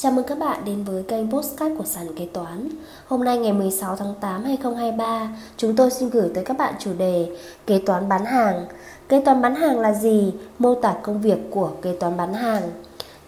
Chào 0.00 0.12
mừng 0.12 0.24
các 0.24 0.38
bạn 0.38 0.64
đến 0.64 0.84
với 0.84 1.02
kênh 1.02 1.30
Postcard 1.30 1.78
của 1.78 1.84
Sàn 1.84 2.06
Kế 2.16 2.26
Toán 2.32 2.68
Hôm 3.06 3.24
nay 3.24 3.38
ngày 3.38 3.52
16 3.52 3.96
tháng 3.96 4.14
8 4.20 4.44
2023 4.44 5.28
Chúng 5.56 5.76
tôi 5.76 5.90
xin 5.90 6.10
gửi 6.10 6.30
tới 6.34 6.44
các 6.44 6.58
bạn 6.58 6.74
chủ 6.78 6.92
đề 6.98 7.28
Kế 7.66 7.78
toán 7.86 8.08
bán 8.08 8.24
hàng 8.24 8.66
Kế 9.08 9.20
toán 9.20 9.42
bán 9.42 9.54
hàng 9.54 9.80
là 9.80 9.92
gì? 9.92 10.32
Mô 10.58 10.74
tả 10.74 10.94
công 11.02 11.20
việc 11.20 11.38
của 11.50 11.70
kế 11.82 11.92
toán 12.00 12.16
bán 12.16 12.34
hàng 12.34 12.62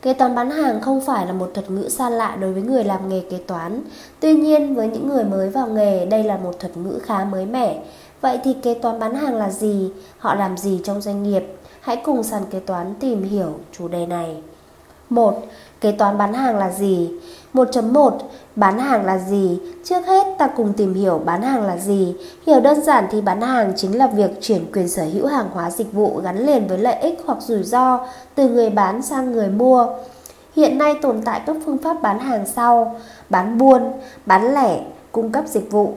Kế 0.02 0.12
toán 0.12 0.34
bán 0.34 0.50
hàng 0.50 0.80
không 0.80 1.00
phải 1.00 1.26
là 1.26 1.32
một 1.32 1.50
thuật 1.54 1.70
ngữ 1.70 1.88
xa 1.88 2.10
lạ 2.10 2.36
đối 2.40 2.52
với 2.52 2.62
người 2.62 2.84
làm 2.84 3.08
nghề 3.08 3.20
kế 3.20 3.38
toán 3.46 3.82
Tuy 4.20 4.34
nhiên, 4.34 4.74
với 4.74 4.88
những 4.88 5.08
người 5.08 5.24
mới 5.24 5.48
vào 5.48 5.66
nghề, 5.66 6.06
đây 6.06 6.24
là 6.24 6.36
một 6.36 6.58
thuật 6.60 6.76
ngữ 6.76 6.98
khá 7.02 7.24
mới 7.24 7.46
mẻ 7.46 7.82
Vậy 8.20 8.38
thì 8.44 8.56
kế 8.62 8.74
toán 8.74 8.98
bán 8.98 9.14
hàng 9.14 9.34
là 9.34 9.50
gì? 9.50 9.90
Họ 10.18 10.34
làm 10.34 10.56
gì 10.56 10.80
trong 10.84 11.00
doanh 11.00 11.22
nghiệp? 11.22 11.42
Hãy 11.80 11.96
cùng 11.96 12.22
sàn 12.22 12.42
kế 12.50 12.60
toán 12.60 12.94
tìm 13.00 13.22
hiểu 13.22 13.58
chủ 13.72 13.88
đề 13.88 14.06
này 14.06 14.36
1. 15.10 15.42
Kế 15.80 15.92
toán 15.92 16.18
bán 16.18 16.34
hàng 16.34 16.58
là 16.58 16.70
gì? 16.70 17.10
1.1 17.54 18.18
Bán 18.56 18.78
hàng 18.78 19.06
là 19.06 19.18
gì? 19.18 19.58
Trước 19.84 20.06
hết 20.06 20.26
ta 20.38 20.46
cùng 20.46 20.72
tìm 20.72 20.94
hiểu 20.94 21.20
bán 21.24 21.42
hàng 21.42 21.62
là 21.62 21.76
gì. 21.76 22.14
Hiểu 22.46 22.60
đơn 22.60 22.82
giản 22.82 23.06
thì 23.10 23.20
bán 23.20 23.40
hàng 23.40 23.72
chính 23.76 23.98
là 23.98 24.06
việc 24.06 24.30
chuyển 24.40 24.72
quyền 24.72 24.88
sở 24.88 25.02
hữu 25.12 25.26
hàng 25.26 25.48
hóa 25.52 25.70
dịch 25.70 25.92
vụ 25.92 26.20
gắn 26.24 26.46
liền 26.46 26.66
với 26.66 26.78
lợi 26.78 26.94
ích 26.94 27.22
hoặc 27.26 27.38
rủi 27.42 27.62
ro 27.62 28.06
từ 28.34 28.48
người 28.48 28.70
bán 28.70 29.02
sang 29.02 29.32
người 29.32 29.48
mua. 29.48 29.86
Hiện 30.56 30.78
nay 30.78 30.94
tồn 31.02 31.22
tại 31.24 31.40
các 31.46 31.56
phương 31.66 31.78
pháp 31.78 32.02
bán 32.02 32.18
hàng 32.18 32.46
sau: 32.46 33.00
bán 33.30 33.58
buôn, 33.58 33.92
bán 34.26 34.54
lẻ, 34.54 34.80
cung 35.12 35.32
cấp 35.32 35.44
dịch 35.46 35.70
vụ. 35.70 35.92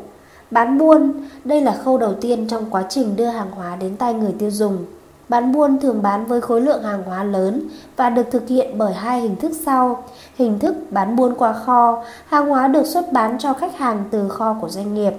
Bán 0.52 0.78
buôn, 0.78 1.14
đây 1.44 1.62
là 1.62 1.78
khâu 1.84 1.98
đầu 1.98 2.14
tiên 2.14 2.48
trong 2.48 2.66
quá 2.70 2.84
trình 2.90 3.16
đưa 3.16 3.26
hàng 3.26 3.52
hóa 3.52 3.76
đến 3.76 3.98
tay 3.98 4.14
người 4.14 4.34
tiêu 4.40 4.52
dùng. 4.52 4.86
Bán 5.34 5.52
buôn 5.52 5.80
thường 5.80 6.02
bán 6.02 6.26
với 6.26 6.42
khối 6.42 6.62
lượng 6.62 6.84
hàng 6.84 7.04
hóa 7.04 7.24
lớn 7.24 7.68
và 7.96 8.10
được 8.10 8.24
thực 8.32 8.48
hiện 8.48 8.78
bởi 8.78 8.94
hai 8.94 9.22
hình 9.22 9.36
thức 9.36 9.52
sau. 9.66 10.04
Hình 10.36 10.60
thức 10.60 10.76
bán 10.90 11.16
buôn 11.16 11.36
qua 11.36 11.54
kho, 11.54 12.04
hàng 12.26 12.50
hóa 12.50 12.68
được 12.68 12.86
xuất 12.86 13.12
bán 13.12 13.38
cho 13.40 13.54
khách 13.54 13.78
hàng 13.78 14.04
từ 14.12 14.30
kho 14.30 14.56
của 14.62 14.70
doanh 14.70 14.94
nghiệp. 14.94 15.14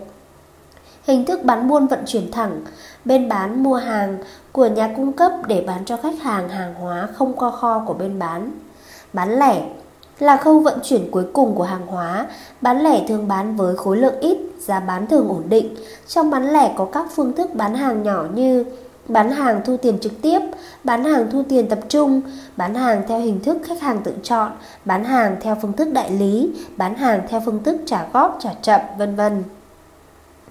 Hình 1.05 1.25
thức 1.25 1.45
bán 1.45 1.69
buôn 1.69 1.87
vận 1.87 1.99
chuyển 2.07 2.33
thẳng, 2.33 2.61
bên 3.05 3.29
bán 3.29 3.63
mua 3.63 3.75
hàng 3.75 4.19
của 4.53 4.67
nhà 4.67 4.93
cung 4.97 5.13
cấp 5.13 5.33
để 5.47 5.65
bán 5.67 5.85
cho 5.85 5.97
khách 5.97 6.23
hàng 6.23 6.49
hàng 6.49 6.75
hóa 6.75 7.09
không 7.15 7.33
qua 7.33 7.51
kho 7.51 7.85
của 7.87 7.95
bên 7.95 8.19
bán. 8.19 8.51
Bán 9.13 9.39
lẻ 9.39 9.63
là 10.19 10.37
khâu 10.37 10.61
vận 10.61 10.79
chuyển 10.83 11.11
cuối 11.11 11.25
cùng 11.33 11.55
của 11.55 11.65
hàng 11.65 11.87
hóa. 11.87 12.27
Bán 12.61 12.81
lẻ 12.81 13.05
thường 13.09 13.29
bán 13.29 13.57
với 13.57 13.77
khối 13.77 13.97
lượng 13.97 14.21
ít, 14.21 14.39
giá 14.59 14.81
bán 14.81 15.07
thường 15.07 15.29
ổn 15.29 15.43
định. 15.49 15.77
Trong 16.09 16.31
bán 16.31 16.53
lẻ 16.53 16.73
có 16.77 16.85
các 16.93 17.07
phương 17.15 17.33
thức 17.33 17.55
bán 17.55 17.75
hàng 17.75 18.03
nhỏ 18.03 18.25
như 18.35 18.65
bán 19.09 19.31
hàng 19.31 19.61
thu 19.65 19.77
tiền 19.77 19.99
trực 19.99 20.23
tiếp, 20.23 20.41
bán 20.85 21.05
hàng 21.05 21.31
thu 21.31 21.43
tiền 21.49 21.69
tập 21.69 21.79
trung, 21.89 22.21
bán 22.57 22.75
hàng 22.75 23.03
theo 23.09 23.21
hình 23.21 23.41
thức 23.41 23.57
khách 23.65 23.81
hàng 23.81 24.01
tự 24.05 24.15
chọn, 24.23 24.53
bán 24.85 25.05
hàng 25.05 25.37
theo 25.41 25.57
phương 25.63 25.73
thức 25.73 25.89
đại 25.93 26.11
lý, 26.11 26.51
bán 26.77 26.95
hàng 26.95 27.21
theo 27.29 27.43
phương 27.45 27.63
thức 27.63 27.77
trả 27.87 28.07
góp, 28.13 28.39
trả 28.41 28.51
chậm, 28.63 28.81
vân 28.99 29.17
vân. 29.17 29.43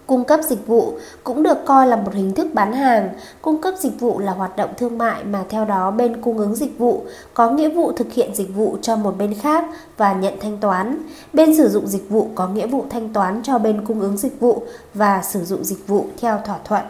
Cung 0.07 0.23
cấp 0.23 0.39
dịch 0.43 0.67
vụ 0.67 0.93
cũng 1.23 1.43
được 1.43 1.57
coi 1.65 1.87
là 1.87 1.95
một 1.95 2.13
hình 2.13 2.33
thức 2.33 2.47
bán 2.53 2.73
hàng. 2.73 3.09
Cung 3.41 3.61
cấp 3.61 3.73
dịch 3.79 3.99
vụ 3.99 4.19
là 4.19 4.31
hoạt 4.31 4.55
động 4.55 4.69
thương 4.77 4.97
mại 4.97 5.23
mà 5.23 5.43
theo 5.49 5.65
đó 5.65 5.91
bên 5.91 6.21
cung 6.21 6.37
ứng 6.37 6.55
dịch 6.55 6.79
vụ 6.79 7.03
có 7.33 7.49
nghĩa 7.49 7.69
vụ 7.69 7.91
thực 7.91 8.13
hiện 8.13 8.35
dịch 8.35 8.55
vụ 8.55 8.77
cho 8.81 8.95
một 8.95 9.15
bên 9.17 9.33
khác 9.33 9.65
và 9.97 10.13
nhận 10.13 10.33
thanh 10.41 10.57
toán. 10.57 10.97
Bên 11.33 11.57
sử 11.57 11.69
dụng 11.69 11.87
dịch 11.87 12.09
vụ 12.09 12.27
có 12.35 12.47
nghĩa 12.47 12.67
vụ 12.67 12.85
thanh 12.89 13.13
toán 13.13 13.41
cho 13.43 13.59
bên 13.59 13.85
cung 13.85 13.99
ứng 13.99 14.17
dịch 14.17 14.39
vụ 14.39 14.63
và 14.93 15.21
sử 15.21 15.43
dụng 15.43 15.63
dịch 15.63 15.87
vụ 15.87 16.05
theo 16.21 16.41
thỏa 16.45 16.57
thuận. 16.65 16.83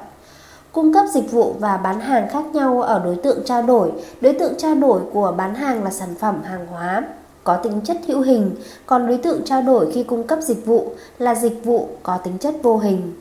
Cung 0.73 0.93
cấp 0.93 1.05
dịch 1.13 1.31
vụ 1.31 1.55
và 1.59 1.77
bán 1.77 1.99
hàng 1.99 2.27
khác 2.29 2.45
nhau 2.53 2.81
ở 2.81 3.01
đối 3.03 3.15
tượng 3.15 3.39
trao 3.45 3.63
đổi. 3.63 3.91
Đối 4.21 4.33
tượng 4.33 4.53
trao 4.57 4.75
đổi 4.75 5.01
của 5.13 5.33
bán 5.37 5.55
hàng 5.55 5.83
là 5.83 5.89
sản 5.89 6.09
phẩm 6.19 6.43
hàng 6.43 6.67
hóa 6.67 7.03
có 7.43 7.55
tính 7.55 7.81
chất 7.83 7.97
hữu 8.07 8.21
hình, 8.21 8.55
còn 8.85 9.07
đối 9.07 9.17
tượng 9.17 9.45
trao 9.45 9.61
đổi 9.61 9.91
khi 9.91 10.03
cung 10.03 10.27
cấp 10.27 10.39
dịch 10.41 10.65
vụ 10.65 10.91
là 11.19 11.35
dịch 11.35 11.63
vụ 11.63 11.87
có 12.03 12.17
tính 12.17 12.37
chất 12.37 12.55
vô 12.63 12.77
hình. 12.77 13.13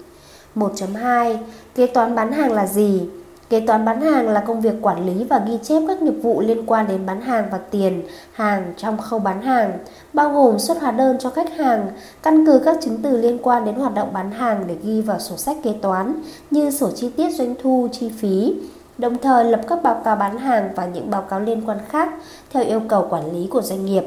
1.2. 0.56 1.36
Kế 1.75 1.86
toán 1.86 2.14
bán 2.14 2.33
hàng 2.33 2.53
là 2.53 2.67
gì? 2.67 3.09
Kế 3.52 3.60
toán 3.60 3.84
bán 3.84 4.00
hàng 4.00 4.28
là 4.28 4.40
công 4.40 4.60
việc 4.60 4.74
quản 4.82 5.06
lý 5.06 5.24
và 5.24 5.42
ghi 5.46 5.58
chép 5.62 5.82
các 5.88 6.02
nghiệp 6.02 6.14
vụ 6.22 6.40
liên 6.40 6.66
quan 6.66 6.88
đến 6.88 7.06
bán 7.06 7.20
hàng 7.20 7.48
và 7.50 7.58
tiền 7.70 8.02
hàng 8.32 8.72
trong 8.76 8.98
khâu 8.98 9.18
bán 9.18 9.42
hàng, 9.42 9.78
bao 10.12 10.30
gồm 10.30 10.58
xuất 10.58 10.80
hóa 10.80 10.90
đơn 10.90 11.16
cho 11.20 11.30
khách 11.30 11.56
hàng, 11.56 11.86
căn 12.22 12.46
cứ 12.46 12.58
các 12.64 12.76
chứng 12.82 13.02
từ 13.02 13.16
liên 13.16 13.38
quan 13.42 13.64
đến 13.64 13.74
hoạt 13.74 13.94
động 13.94 14.12
bán 14.12 14.30
hàng 14.30 14.64
để 14.66 14.76
ghi 14.82 15.00
vào 15.00 15.18
sổ 15.18 15.36
sách 15.36 15.56
kế 15.62 15.72
toán 15.82 16.14
như 16.50 16.70
sổ 16.70 16.90
chi 16.90 17.10
tiết 17.16 17.30
doanh 17.34 17.54
thu, 17.62 17.88
chi 17.92 18.10
phí, 18.18 18.54
đồng 18.98 19.18
thời 19.18 19.44
lập 19.44 19.60
các 19.69 19.82
báo 19.82 20.00
cáo 20.04 20.16
bán 20.16 20.38
hàng 20.38 20.70
và 20.76 20.86
những 20.86 21.10
báo 21.10 21.22
cáo 21.22 21.40
liên 21.40 21.62
quan 21.66 21.78
khác 21.88 22.10
theo 22.52 22.64
yêu 22.64 22.80
cầu 22.88 23.06
quản 23.10 23.32
lý 23.32 23.46
của 23.46 23.62
doanh 23.62 23.84
nghiệp. 23.84 24.04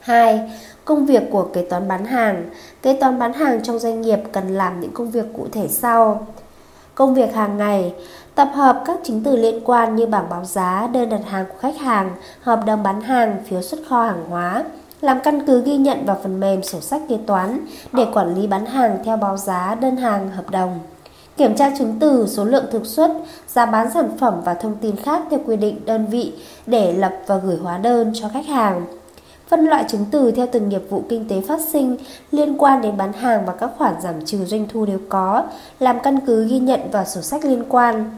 2. 0.00 0.52
Công 0.84 1.06
việc 1.06 1.22
của 1.30 1.48
kế 1.52 1.66
toán 1.70 1.88
bán 1.88 2.04
hàng 2.04 2.44
Kế 2.82 2.96
toán 3.00 3.18
bán 3.18 3.32
hàng 3.32 3.62
trong 3.62 3.78
doanh 3.78 4.00
nghiệp 4.00 4.18
cần 4.32 4.48
làm 4.48 4.80
những 4.80 4.92
công 4.92 5.10
việc 5.10 5.26
cụ 5.36 5.46
thể 5.52 5.68
sau 5.68 6.26
Công 6.94 7.14
việc 7.14 7.34
hàng 7.34 7.56
ngày 7.56 7.94
Tập 8.34 8.50
hợp 8.54 8.82
các 8.84 8.98
chứng 9.04 9.20
từ 9.24 9.36
liên 9.36 9.60
quan 9.64 9.96
như 9.96 10.06
bảng 10.06 10.28
báo 10.30 10.44
giá, 10.44 10.88
đơn 10.92 11.08
đặt 11.08 11.20
hàng 11.26 11.44
của 11.48 11.58
khách 11.58 11.76
hàng, 11.76 12.10
hợp 12.40 12.60
đồng 12.66 12.82
bán 12.82 13.00
hàng, 13.00 13.36
phiếu 13.48 13.62
xuất 13.62 13.80
kho 13.88 14.04
hàng 14.04 14.24
hóa, 14.28 14.64
làm 15.00 15.20
căn 15.20 15.46
cứ 15.46 15.62
ghi 15.62 15.76
nhận 15.76 16.04
vào 16.04 16.18
phần 16.22 16.40
mềm 16.40 16.62
sổ 16.62 16.80
sách 16.80 17.02
kế 17.08 17.18
toán 17.26 17.58
để 17.92 18.06
quản 18.14 18.34
lý 18.34 18.46
bán 18.46 18.66
hàng 18.66 18.98
theo 19.04 19.16
báo 19.16 19.36
giá, 19.36 19.74
đơn 19.80 19.96
hàng, 19.96 20.30
hợp 20.30 20.50
đồng. 20.50 20.78
Kiểm 21.36 21.56
tra 21.56 21.70
chứng 21.78 21.96
từ, 22.00 22.26
số 22.26 22.44
lượng 22.44 22.64
thực 22.72 22.86
xuất, 22.86 23.10
giá 23.48 23.66
bán 23.66 23.90
sản 23.90 24.16
phẩm 24.18 24.34
và 24.44 24.54
thông 24.54 24.74
tin 24.80 24.96
khác 24.96 25.22
theo 25.30 25.40
quy 25.46 25.56
định 25.56 25.80
đơn 25.86 26.06
vị 26.06 26.32
để 26.66 26.92
lập 26.92 27.12
và 27.26 27.36
gửi 27.36 27.56
hóa 27.56 27.78
đơn 27.78 28.12
cho 28.14 28.28
khách 28.28 28.46
hàng. 28.46 28.86
Phân 29.48 29.64
loại 29.64 29.84
chứng 29.88 30.04
từ 30.10 30.30
theo 30.30 30.46
từng 30.52 30.68
nghiệp 30.68 30.82
vụ 30.90 31.02
kinh 31.08 31.28
tế 31.28 31.40
phát 31.40 31.60
sinh 31.72 31.96
liên 32.30 32.58
quan 32.58 32.82
đến 32.82 32.96
bán 32.96 33.12
hàng 33.12 33.46
và 33.46 33.52
các 33.52 33.70
khoản 33.78 33.94
giảm 34.02 34.24
trừ 34.24 34.44
doanh 34.44 34.66
thu 34.68 34.86
nếu 34.86 34.98
có, 35.08 35.44
làm 35.78 36.00
căn 36.00 36.20
cứ 36.26 36.48
ghi 36.48 36.58
nhận 36.58 36.80
vào 36.90 37.04
sổ 37.04 37.20
sách 37.20 37.44
liên 37.44 37.64
quan 37.68 38.10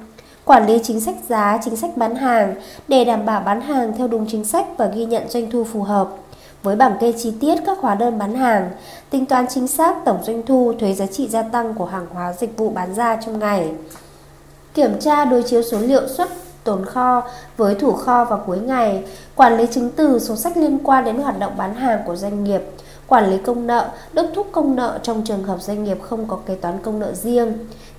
quản 0.47 0.67
lý 0.67 0.79
chính 0.83 1.01
sách 1.01 1.17
giá, 1.29 1.59
chính 1.65 1.77
sách 1.77 1.97
bán 1.97 2.15
hàng 2.15 2.55
để 2.89 3.05
đảm 3.05 3.27
bảo 3.27 3.41
bán 3.41 3.61
hàng 3.61 3.93
theo 3.99 4.09
đúng 4.09 4.27
chính 4.29 4.45
sách 4.45 4.67
và 4.77 4.87
ghi 4.87 5.05
nhận 5.05 5.29
doanh 5.29 5.51
thu 5.51 5.65
phù 5.65 5.83
hợp. 5.83 6.09
Với 6.63 6.77
bảng 6.77 6.99
kê 7.01 7.13
chi 7.13 7.35
tiết 7.41 7.55
các 7.67 7.79
hóa 7.79 7.95
đơn 7.95 8.19
bán 8.19 8.35
hàng, 8.35 8.71
tính 9.11 9.27
toán 9.27 9.47
chính 9.49 9.69
xác 9.69 10.05
tổng 10.05 10.19
doanh 10.25 10.43
thu, 10.47 10.73
thuế 10.81 10.93
giá 10.93 11.07
trị 11.07 11.29
gia 11.29 11.43
tăng 11.43 11.75
của 11.75 11.85
hàng 11.85 12.07
hóa 12.13 12.33
dịch 12.33 12.57
vụ 12.57 12.71
bán 12.71 12.95
ra 12.95 13.17
trong 13.17 13.39
ngày. 13.39 13.71
Kiểm 14.75 15.01
tra 15.01 15.25
đối 15.25 15.43
chiếu 15.43 15.63
số 15.63 15.79
liệu 15.79 16.09
xuất 16.09 16.29
tồn 16.65 16.85
kho 16.85 17.23
với 17.57 17.75
thủ 17.75 17.93
kho 17.93 18.25
vào 18.25 18.43
cuối 18.47 18.59
ngày, 18.59 19.05
quản 19.35 19.57
lý 19.57 19.67
chứng 19.67 19.91
từ 19.91 20.19
số 20.19 20.37
sách 20.37 20.57
liên 20.57 20.79
quan 20.85 21.05
đến 21.05 21.17
hoạt 21.17 21.39
động 21.39 21.53
bán 21.57 21.75
hàng 21.75 22.01
của 22.07 22.17
doanh 22.17 22.45
nghiệp, 22.45 22.63
quản 23.07 23.31
lý 23.31 23.39
công 23.39 23.67
nợ, 23.67 23.89
đốc 24.13 24.27
thúc 24.35 24.47
công 24.53 24.77
nợ 24.77 24.99
trong 25.03 25.23
trường 25.25 25.45
hợp 25.45 25.63
doanh 25.63 25.85
nghiệp 25.85 25.99
không 26.03 26.29
có 26.29 26.39
kế 26.47 26.55
toán 26.55 26.79
công 26.83 26.99
nợ 26.99 27.13
riêng, 27.13 27.53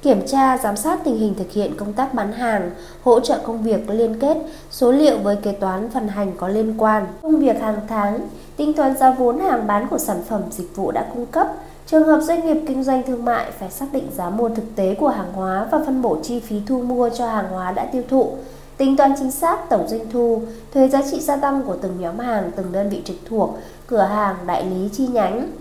kiểm 0.07 0.27
tra, 0.27 0.57
giám 0.57 0.77
sát 0.77 0.99
tình 1.03 1.17
hình 1.17 1.35
thực 1.35 1.51
hiện 1.51 1.75
công 1.77 1.93
tác 1.93 2.13
bán 2.13 2.31
hàng, 2.31 2.71
hỗ 3.03 3.19
trợ 3.19 3.39
công 3.43 3.63
việc 3.63 3.89
liên 3.89 4.19
kết, 4.19 4.37
số 4.71 4.91
liệu 4.91 5.17
với 5.17 5.35
kế 5.35 5.51
toán 5.51 5.89
phần 5.89 6.07
hành 6.07 6.31
có 6.37 6.47
liên 6.47 6.73
quan, 6.77 7.07
công 7.21 7.39
việc 7.39 7.61
hàng 7.61 7.79
tháng, 7.87 8.19
tính 8.57 8.73
toán 8.73 8.97
giá 8.97 9.11
vốn 9.11 9.39
hàng 9.39 9.67
bán 9.67 9.87
của 9.87 9.97
sản 9.97 10.17
phẩm 10.27 10.41
dịch 10.51 10.75
vụ 10.75 10.91
đã 10.91 11.05
cung 11.13 11.25
cấp, 11.25 11.47
Trường 11.87 12.03
hợp 12.03 12.21
doanh 12.21 12.45
nghiệp 12.45 12.57
kinh 12.67 12.83
doanh 12.83 13.03
thương 13.03 13.25
mại 13.25 13.51
phải 13.59 13.71
xác 13.71 13.85
định 13.91 14.09
giá 14.17 14.29
mua 14.29 14.49
thực 14.49 14.75
tế 14.75 14.95
của 14.95 15.09
hàng 15.09 15.33
hóa 15.33 15.67
và 15.71 15.79
phân 15.85 16.01
bổ 16.01 16.17
chi 16.23 16.39
phí 16.39 16.61
thu 16.67 16.81
mua 16.81 17.09
cho 17.09 17.27
hàng 17.27 17.49
hóa 17.49 17.71
đã 17.71 17.85
tiêu 17.91 18.03
thụ, 18.09 18.31
tính 18.77 18.97
toán 18.97 19.13
chính 19.19 19.31
xác 19.31 19.69
tổng 19.69 19.87
doanh 19.87 20.11
thu, 20.11 20.41
thuế 20.73 20.87
giá 20.87 21.01
trị 21.11 21.19
gia 21.19 21.37
tăng 21.37 21.63
của 21.63 21.75
từng 21.81 21.97
nhóm 21.99 22.19
hàng, 22.19 22.51
từng 22.55 22.71
đơn 22.71 22.89
vị 22.89 23.01
trực 23.05 23.15
thuộc, 23.29 23.57
cửa 23.87 24.01
hàng, 24.01 24.35
đại 24.47 24.65
lý 24.65 24.89
chi 24.93 25.07
nhánh. 25.07 25.51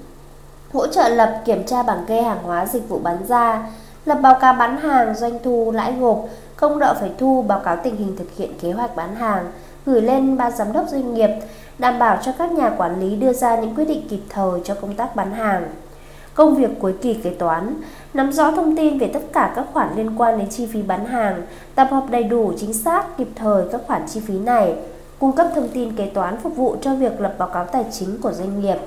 Hỗ 0.72 0.86
trợ 0.86 1.08
lập 1.08 1.42
kiểm 1.44 1.64
tra 1.66 1.82
bảng 1.82 2.04
kê 2.06 2.22
hàng 2.22 2.42
hóa 2.42 2.66
dịch 2.66 2.88
vụ 2.88 2.98
bán 2.98 3.18
ra, 3.28 3.66
lập 4.06 4.18
báo 4.22 4.38
cáo 4.40 4.54
bán 4.54 4.76
hàng, 4.76 5.14
doanh 5.14 5.38
thu, 5.44 5.72
lãi 5.72 5.92
gộp, 5.92 6.28
công 6.56 6.78
nợ 6.78 6.96
phải 7.00 7.10
thu, 7.18 7.42
báo 7.42 7.60
cáo 7.64 7.76
tình 7.76 7.96
hình 7.96 8.16
thực 8.16 8.36
hiện 8.36 8.52
kế 8.60 8.72
hoạch 8.72 8.96
bán 8.96 9.14
hàng, 9.14 9.52
gửi 9.86 10.02
lên 10.02 10.36
ban 10.36 10.56
giám 10.56 10.72
đốc 10.72 10.88
doanh 10.88 11.14
nghiệp, 11.14 11.30
đảm 11.78 11.98
bảo 11.98 12.18
cho 12.22 12.32
các 12.38 12.52
nhà 12.52 12.70
quản 12.70 13.00
lý 13.00 13.16
đưa 13.16 13.32
ra 13.32 13.60
những 13.60 13.74
quyết 13.74 13.84
định 13.84 14.08
kịp 14.08 14.20
thời 14.28 14.60
cho 14.64 14.74
công 14.74 14.94
tác 14.94 15.16
bán 15.16 15.32
hàng. 15.32 15.68
Công 16.34 16.54
việc 16.54 16.70
cuối 16.80 16.94
kỳ 17.02 17.14
kế 17.14 17.30
toán, 17.30 17.74
nắm 18.14 18.32
rõ 18.32 18.50
thông 18.50 18.76
tin 18.76 18.98
về 18.98 19.10
tất 19.14 19.22
cả 19.32 19.52
các 19.56 19.66
khoản 19.72 19.96
liên 19.96 20.18
quan 20.18 20.38
đến 20.38 20.48
chi 20.50 20.66
phí 20.66 20.82
bán 20.82 21.06
hàng, 21.06 21.42
tập 21.74 21.88
hợp 21.90 22.04
đầy 22.10 22.24
đủ, 22.24 22.52
chính 22.58 22.72
xác, 22.72 23.16
kịp 23.16 23.28
thời 23.34 23.64
các 23.72 23.80
khoản 23.86 24.02
chi 24.08 24.20
phí 24.20 24.38
này, 24.38 24.74
cung 25.18 25.32
cấp 25.32 25.46
thông 25.54 25.68
tin 25.68 25.96
kế 25.96 26.06
toán 26.06 26.36
phục 26.42 26.56
vụ 26.56 26.76
cho 26.80 26.94
việc 26.94 27.20
lập 27.20 27.34
báo 27.38 27.48
cáo 27.48 27.64
tài 27.64 27.84
chính 27.92 28.20
của 28.22 28.32
doanh 28.32 28.60
nghiệp 28.60 28.78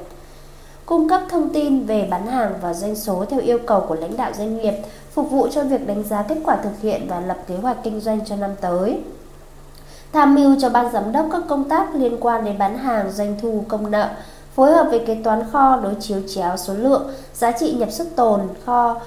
cung 0.89 1.10
cấp 1.10 1.21
thông 1.30 1.50
tin 1.54 1.86
về 1.86 2.07
bán 2.12 2.27
hàng 2.27 2.54
và 2.62 2.74
doanh 2.74 2.95
số 2.95 3.25
theo 3.30 3.39
yêu 3.39 3.60
cầu 3.68 3.86
của 3.88 3.95
lãnh 3.95 4.18
đạo 4.18 4.31
doanh 4.38 4.57
nghiệp, 4.57 4.74
phục 5.13 5.31
vụ 5.31 5.47
cho 5.47 5.63
việc 5.63 5.88
đánh 5.88 6.03
giá 6.03 6.21
kết 6.21 6.38
quả 6.44 6.56
thực 6.63 6.81
hiện 6.81 7.07
và 7.07 7.19
lập 7.19 7.38
kế 7.47 7.56
hoạch 7.56 7.77
kinh 7.83 8.00
doanh 8.00 8.25
cho 8.25 8.35
năm 8.35 8.51
tới. 8.61 9.00
Tham 10.13 10.35
mưu 10.35 10.56
cho 10.59 10.69
ban 10.69 10.91
giám 10.91 11.11
đốc 11.11 11.25
các 11.31 11.41
công 11.50 11.69
tác 11.69 11.95
liên 11.95 12.17
quan 12.19 12.45
đến 12.45 12.57
bán 12.57 12.77
hàng, 12.77 13.11
doanh 13.11 13.35
thu, 13.41 13.63
công 13.67 13.91
nợ, 13.91 14.09
phối 14.56 14.71
hợp 14.71 14.88
với 14.89 15.03
kế 15.07 15.17
toán 15.23 15.44
kho 15.51 15.79
đối 15.83 15.95
chiếu 16.00 16.21
chéo 16.35 16.57
số 16.57 16.73
lượng, 16.73 17.11
giá 17.33 17.51
trị 17.51 17.73
nhập 17.73 17.91
xuất 17.91 18.15
tồn 18.15 18.41
kho, 18.65 19.01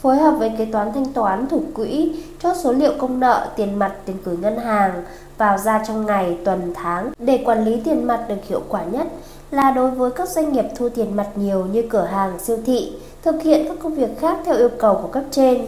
phối 0.00 0.16
hợp 0.16 0.34
với 0.38 0.52
kế 0.58 0.64
toán 0.64 0.92
thanh 0.92 1.12
toán 1.12 1.48
thủ 1.48 1.62
quỹ, 1.74 2.12
chốt 2.42 2.56
số 2.62 2.72
liệu 2.72 2.92
công 2.98 3.20
nợ, 3.20 3.48
tiền 3.56 3.78
mặt, 3.78 3.92
tiền 4.04 4.16
gửi 4.24 4.36
ngân 4.36 4.56
hàng 4.58 5.04
vào 5.38 5.58
ra 5.58 5.84
trong 5.88 6.06
ngày, 6.06 6.38
tuần, 6.44 6.72
tháng 6.74 7.12
để 7.18 7.42
quản 7.44 7.64
lý 7.64 7.80
tiền 7.84 8.06
mặt 8.06 8.24
được 8.28 8.44
hiệu 8.48 8.62
quả 8.68 8.84
nhất 8.84 9.06
là 9.50 9.70
đối 9.70 9.90
với 9.90 10.10
các 10.10 10.28
doanh 10.28 10.52
nghiệp 10.52 10.64
thu 10.76 10.88
tiền 10.88 11.16
mặt 11.16 11.28
nhiều 11.34 11.66
như 11.66 11.82
cửa 11.90 12.04
hàng, 12.04 12.38
siêu 12.38 12.58
thị, 12.66 12.92
thực 13.22 13.42
hiện 13.42 13.68
các 13.68 13.76
công 13.82 13.94
việc 13.94 14.20
khác 14.20 14.38
theo 14.44 14.56
yêu 14.56 14.70
cầu 14.78 14.98
của 15.02 15.08
cấp 15.08 15.24
trên. 15.30 15.66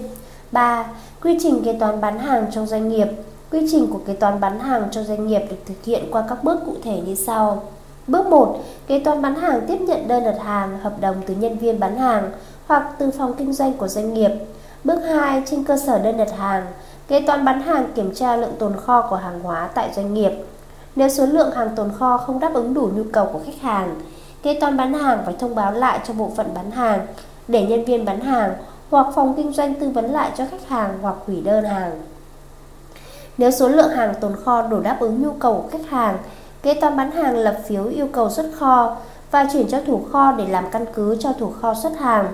3. 0.52 0.87
Quy 1.23 1.38
trình 1.43 1.62
kế 1.64 1.73
toán 1.73 2.00
bán 2.00 2.19
hàng 2.19 2.47
trong 2.50 2.67
doanh 2.67 2.88
nghiệp. 2.88 3.08
Quy 3.50 3.67
trình 3.73 3.87
của 3.93 4.00
kế 4.06 4.14
toán 4.14 4.41
bán 4.41 4.61
hàng 4.61 4.88
trong 4.91 5.05
doanh 5.05 5.26
nghiệp 5.26 5.43
được 5.50 5.56
thực 5.67 5.85
hiện 5.85 6.05
qua 6.11 6.25
các 6.29 6.44
bước 6.44 6.61
cụ 6.67 6.75
thể 6.82 7.00
như 7.06 7.14
sau. 7.14 7.62
Bước 8.06 8.26
1. 8.26 8.58
Kế 8.87 8.99
toán 8.99 9.23
bán 9.23 9.35
hàng 9.35 9.61
tiếp 9.67 9.79
nhận 9.81 10.08
đơn 10.08 10.25
đặt 10.25 10.37
hàng, 10.44 10.79
hợp 10.79 11.00
đồng 11.00 11.17
từ 11.26 11.35
nhân 11.35 11.58
viên 11.58 11.81
bán 11.81 11.97
hàng 11.97 12.31
hoặc 12.67 12.91
từ 12.99 13.11
phòng 13.11 13.35
kinh 13.38 13.52
doanh 13.52 13.73
của 13.73 13.88
doanh 13.88 14.14
nghiệp. 14.14 14.31
Bước 14.85 15.00
2. 15.00 15.43
Trên 15.50 15.64
cơ 15.64 15.76
sở 15.76 15.99
đơn 15.99 16.17
đặt 16.17 16.37
hàng, 16.38 16.67
kế 17.08 17.20
toán 17.20 17.44
bán 17.44 17.62
hàng 17.62 17.93
kiểm 17.94 18.14
tra 18.14 18.37
lượng 18.37 18.55
tồn 18.58 18.76
kho 18.76 19.06
của 19.11 19.17
hàng 19.17 19.41
hóa 19.41 19.69
tại 19.75 19.91
doanh 19.97 20.14
nghiệp. 20.14 20.32
Nếu 20.97 21.08
số 21.08 21.26
lượng 21.26 21.50
hàng 21.50 21.69
tồn 21.76 21.91
kho 21.99 22.19
không 22.19 22.41
đáp 22.41 22.55
ứng 22.55 22.75
đủ 22.75 22.91
nhu 22.94 23.02
cầu 23.12 23.26
của 23.32 23.41
khách 23.47 23.61
hàng, 23.61 23.94
kế 24.43 24.61
toán 24.61 24.76
bán 24.76 24.94
hàng 24.94 25.23
phải 25.25 25.35
thông 25.38 25.55
báo 25.55 25.73
lại 25.73 26.00
cho 26.06 26.14
bộ 26.14 26.32
phận 26.37 26.47
bán 26.55 26.70
hàng 26.70 27.06
để 27.50 27.67
nhân 27.67 27.85
viên 27.85 28.05
bán 28.05 28.20
hàng 28.20 28.55
hoặc 28.91 29.06
phòng 29.14 29.35
kinh 29.37 29.52
doanh 29.52 29.75
tư 29.75 29.88
vấn 29.88 30.11
lại 30.11 30.31
cho 30.37 30.44
khách 30.50 30.69
hàng 30.69 30.99
hoặc 31.02 31.14
hủy 31.26 31.41
đơn 31.41 31.64
hàng. 31.64 32.00
Nếu 33.38 33.50
số 33.50 33.69
lượng 33.69 33.91
hàng 33.91 34.14
tồn 34.20 34.37
kho 34.44 34.62
đủ 34.62 34.81
đáp 34.81 34.97
ứng 35.00 35.23
nhu 35.23 35.32
cầu 35.32 35.55
của 35.55 35.69
khách 35.79 35.91
hàng, 35.91 36.19
kế 36.62 36.75
toán 36.75 36.97
bán 36.97 37.11
hàng 37.11 37.37
lập 37.37 37.56
phiếu 37.69 37.85
yêu 37.85 38.08
cầu 38.12 38.31
xuất 38.31 38.47
kho 38.58 38.97
và 39.31 39.47
chuyển 39.52 39.69
cho 39.69 39.81
thủ 39.87 40.05
kho 40.12 40.32
để 40.32 40.47
làm 40.49 40.64
căn 40.70 40.85
cứ 40.94 41.17
cho 41.20 41.32
thủ 41.32 41.52
kho 41.61 41.75
xuất 41.75 41.99
hàng. 41.99 42.29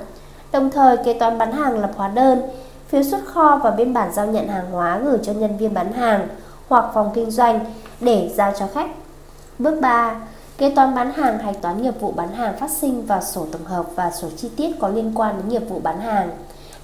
Đồng 0.53 0.71
thời, 0.71 0.97
kế 0.97 1.13
toán 1.13 1.39
bán 1.39 1.53
hàng 1.53 1.79
lập 1.79 1.91
hóa 1.97 2.09
đơn, 2.09 2.43
phiếu 2.89 3.03
xuất 3.03 3.21
kho 3.27 3.61
và 3.65 3.71
biên 3.71 3.95
bản 3.95 4.13
giao 4.13 4.27
nhận 4.27 4.49
hàng 4.49 4.71
hóa 4.71 4.99
gửi 4.99 5.19
cho 5.23 5.33
nhân 5.33 5.57
viên 5.57 5.75
bán 5.75 5.93
hàng 5.93 6.29
hoặc 6.69 6.85
phòng 6.95 7.11
kinh 7.15 7.31
doanh 7.31 7.61
để 8.01 8.31
giao 8.35 8.53
cho 8.59 8.67
khách. 8.75 8.91
Bước 9.59 9.81
3. 9.81 10.15
Kế 10.59 10.71
toán 10.71 10.95
bán 10.95 11.13
hàng 11.13 11.39
hạch 11.39 11.63
toán 11.63 11.83
nghiệp 11.83 12.01
vụ 12.01 12.13
bán 12.13 12.33
hàng 12.33 12.57
phát 12.59 12.71
sinh 12.71 13.07
vào 13.07 13.23
sổ 13.23 13.47
tổng 13.53 13.65
hợp 13.65 13.87
và 13.95 14.11
sổ 14.11 14.29
chi 14.37 14.51
tiết 14.57 14.71
có 14.79 14.89
liên 14.89 15.13
quan 15.15 15.37
đến 15.37 15.49
nghiệp 15.49 15.69
vụ 15.69 15.81
bán 15.83 16.01
hàng. 16.01 16.31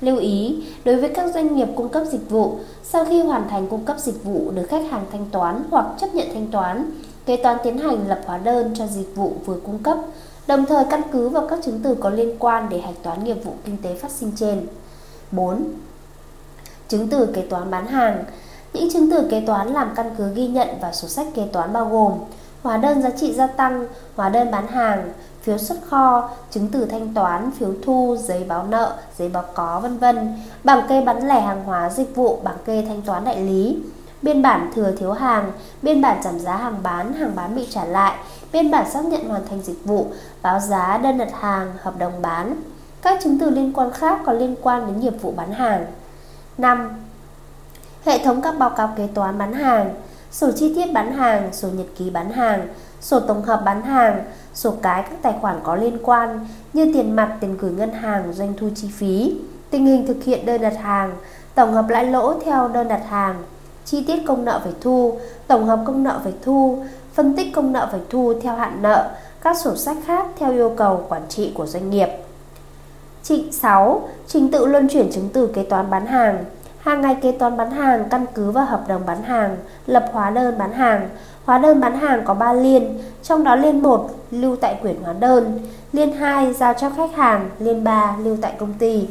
Lưu 0.00 0.16
ý, 0.16 0.64
đối 0.84 0.96
với 0.96 1.10
các 1.14 1.34
doanh 1.34 1.56
nghiệp 1.56 1.68
cung 1.76 1.88
cấp 1.88 2.02
dịch 2.10 2.30
vụ, 2.30 2.58
sau 2.82 3.04
khi 3.04 3.22
hoàn 3.22 3.48
thành 3.48 3.66
cung 3.66 3.84
cấp 3.84 3.96
dịch 3.98 4.24
vụ 4.24 4.50
được 4.50 4.66
khách 4.68 4.90
hàng 4.90 5.04
thanh 5.12 5.26
toán 5.30 5.64
hoặc 5.70 5.86
chấp 5.98 6.14
nhận 6.14 6.28
thanh 6.34 6.46
toán, 6.46 6.90
kế 7.26 7.36
toán 7.36 7.56
tiến 7.62 7.78
hành 7.78 8.08
lập 8.08 8.20
hóa 8.26 8.38
đơn 8.38 8.74
cho 8.74 8.86
dịch 8.86 9.16
vụ 9.16 9.32
vừa 9.46 9.60
cung 9.66 9.78
cấp, 9.78 9.98
đồng 10.46 10.66
thời 10.66 10.84
căn 10.90 11.02
cứ 11.12 11.28
vào 11.28 11.46
các 11.48 11.58
chứng 11.64 11.80
từ 11.82 11.94
có 11.94 12.10
liên 12.10 12.36
quan 12.38 12.68
để 12.68 12.80
hạch 12.80 13.02
toán 13.02 13.24
nghiệp 13.24 13.44
vụ 13.44 13.52
kinh 13.64 13.76
tế 13.82 13.94
phát 13.94 14.10
sinh 14.10 14.32
trên. 14.36 14.66
4. 15.30 15.64
Chứng 16.88 17.08
từ 17.08 17.26
kế 17.26 17.42
toán 17.42 17.70
bán 17.70 17.86
hàng 17.86 18.24
Những 18.72 18.90
chứng 18.92 19.10
từ 19.10 19.28
kế 19.30 19.40
toán 19.40 19.68
làm 19.68 19.90
căn 19.96 20.10
cứ 20.18 20.34
ghi 20.34 20.46
nhận 20.46 20.68
vào 20.80 20.92
sổ 20.92 21.08
sách 21.08 21.26
kế 21.34 21.42
toán 21.52 21.72
bao 21.72 21.88
gồm 21.88 22.12
hóa 22.62 22.76
đơn 22.76 23.02
giá 23.02 23.10
trị 23.10 23.32
gia 23.32 23.46
tăng, 23.46 23.86
hóa 24.16 24.28
đơn 24.28 24.50
bán 24.50 24.66
hàng, 24.66 25.12
phiếu 25.42 25.58
xuất 25.58 25.76
kho, 25.88 26.30
chứng 26.50 26.68
từ 26.68 26.84
thanh 26.84 27.14
toán, 27.14 27.50
phiếu 27.50 27.70
thu, 27.84 28.16
giấy 28.20 28.44
báo 28.48 28.66
nợ, 28.66 28.96
giấy 29.18 29.28
báo 29.28 29.44
có 29.54 29.80
vân 29.80 29.98
vân, 29.98 30.34
bảng 30.64 30.88
kê 30.88 31.00
bán 31.00 31.28
lẻ 31.28 31.40
hàng 31.40 31.64
hóa 31.64 31.90
dịch 31.90 32.16
vụ, 32.16 32.40
bảng 32.42 32.58
kê 32.64 32.84
thanh 32.88 33.02
toán 33.02 33.24
đại 33.24 33.40
lý, 33.40 33.78
biên 34.22 34.42
bản 34.42 34.70
thừa 34.74 34.92
thiếu 34.98 35.12
hàng, 35.12 35.52
biên 35.82 36.02
bản 36.02 36.22
giảm 36.22 36.38
giá 36.38 36.56
hàng 36.56 36.78
bán, 36.82 37.12
hàng 37.12 37.32
bán 37.34 37.56
bị 37.56 37.66
trả 37.70 37.84
lại, 37.84 38.14
biên 38.52 38.70
bản 38.70 38.90
xác 38.90 39.04
nhận 39.04 39.28
hoàn 39.28 39.46
thành 39.46 39.62
dịch 39.62 39.84
vụ, 39.84 40.06
báo 40.42 40.60
giá 40.60 40.98
đơn 40.98 41.18
đặt 41.18 41.28
hàng, 41.40 41.72
hợp 41.82 41.98
đồng 41.98 42.22
bán. 42.22 42.56
Các 43.02 43.18
chứng 43.22 43.38
từ 43.38 43.50
liên 43.50 43.72
quan 43.72 43.92
khác 43.92 44.20
có 44.26 44.32
liên 44.32 44.56
quan 44.62 44.86
đến 44.86 45.00
nghiệp 45.00 45.22
vụ 45.22 45.32
bán 45.36 45.52
hàng. 45.52 45.86
5. 46.58 46.90
Hệ 48.04 48.24
thống 48.24 48.42
các 48.42 48.58
báo 48.58 48.70
cáo 48.70 48.94
kế 48.96 49.06
toán 49.14 49.38
bán 49.38 49.52
hàng, 49.52 49.94
sổ 50.32 50.50
chi 50.56 50.74
tiết 50.74 50.92
bán 50.92 51.12
hàng, 51.12 51.52
sổ 51.52 51.68
nhật 51.68 51.86
ký 51.98 52.10
bán 52.10 52.30
hàng, 52.32 52.68
sổ 53.00 53.20
tổng 53.20 53.42
hợp 53.42 53.62
bán 53.64 53.82
hàng, 53.82 54.24
sổ 54.54 54.74
cái 54.82 55.02
các 55.02 55.22
tài 55.22 55.34
khoản 55.40 55.60
có 55.62 55.76
liên 55.76 55.98
quan 56.02 56.46
như 56.72 56.90
tiền 56.94 57.16
mặt, 57.16 57.36
tiền 57.40 57.56
gửi 57.58 57.72
ngân 57.72 57.92
hàng, 57.92 58.32
doanh 58.32 58.54
thu 58.56 58.68
chi 58.74 58.88
phí, 58.96 59.36
tình 59.70 59.86
hình 59.86 60.06
thực 60.06 60.24
hiện 60.24 60.46
đơn 60.46 60.60
đặt 60.60 60.76
hàng, 60.76 61.12
tổng 61.54 61.72
hợp 61.72 61.88
lãi 61.88 62.04
lỗ 62.04 62.40
theo 62.44 62.68
đơn 62.68 62.88
đặt 62.88 63.02
hàng, 63.08 63.42
chi 63.84 64.04
tiết 64.06 64.22
công 64.26 64.44
nợ 64.44 64.60
phải 64.64 64.72
thu, 64.80 65.18
tổng 65.46 65.66
hợp 65.66 65.80
công 65.86 66.02
nợ 66.02 66.20
phải 66.24 66.32
thu, 66.42 66.84
phân 67.14 67.36
tích 67.36 67.52
công 67.54 67.72
nợ 67.72 67.88
phải 67.90 68.00
thu 68.10 68.34
theo 68.42 68.54
hạn 68.54 68.82
nợ, 68.82 69.10
các 69.42 69.56
sổ 69.58 69.76
sách 69.76 69.96
khác 70.06 70.26
theo 70.38 70.52
yêu 70.52 70.74
cầu 70.76 71.06
quản 71.08 71.22
trị 71.28 71.52
của 71.54 71.66
doanh 71.66 71.90
nghiệp. 71.90 72.08
Trịnh 73.22 73.52
6. 73.52 74.08
Trình 74.26 74.50
tự 74.50 74.66
luân 74.66 74.88
chuyển 74.88 75.12
chứng 75.12 75.28
từ 75.32 75.46
kế 75.46 75.62
toán 75.62 75.90
bán 75.90 76.06
hàng 76.06 76.44
Hàng 76.82 77.00
ngày 77.00 77.16
kế 77.22 77.32
toán 77.32 77.56
bán 77.56 77.70
hàng 77.70 78.08
căn 78.10 78.26
cứ 78.34 78.50
vào 78.50 78.64
hợp 78.64 78.84
đồng 78.88 79.06
bán 79.06 79.22
hàng, 79.22 79.56
lập 79.86 80.04
hóa 80.12 80.30
đơn 80.30 80.58
bán 80.58 80.72
hàng. 80.72 81.08
Hóa 81.44 81.58
đơn 81.58 81.80
bán 81.80 81.98
hàng 81.98 82.22
có 82.24 82.34
3 82.34 82.52
liên, 82.52 82.98
trong 83.22 83.44
đó 83.44 83.56
liên 83.56 83.82
1 83.82 84.10
lưu 84.30 84.56
tại 84.56 84.78
quyển 84.82 85.02
hóa 85.02 85.12
đơn, 85.12 85.58
liên 85.92 86.12
2 86.12 86.54
giao 86.54 86.74
cho 86.74 86.90
khách 86.90 87.16
hàng, 87.16 87.50
liên 87.58 87.84
3 87.84 88.16
lưu 88.18 88.36
tại 88.42 88.52
công 88.58 88.74
ty. 88.74 89.08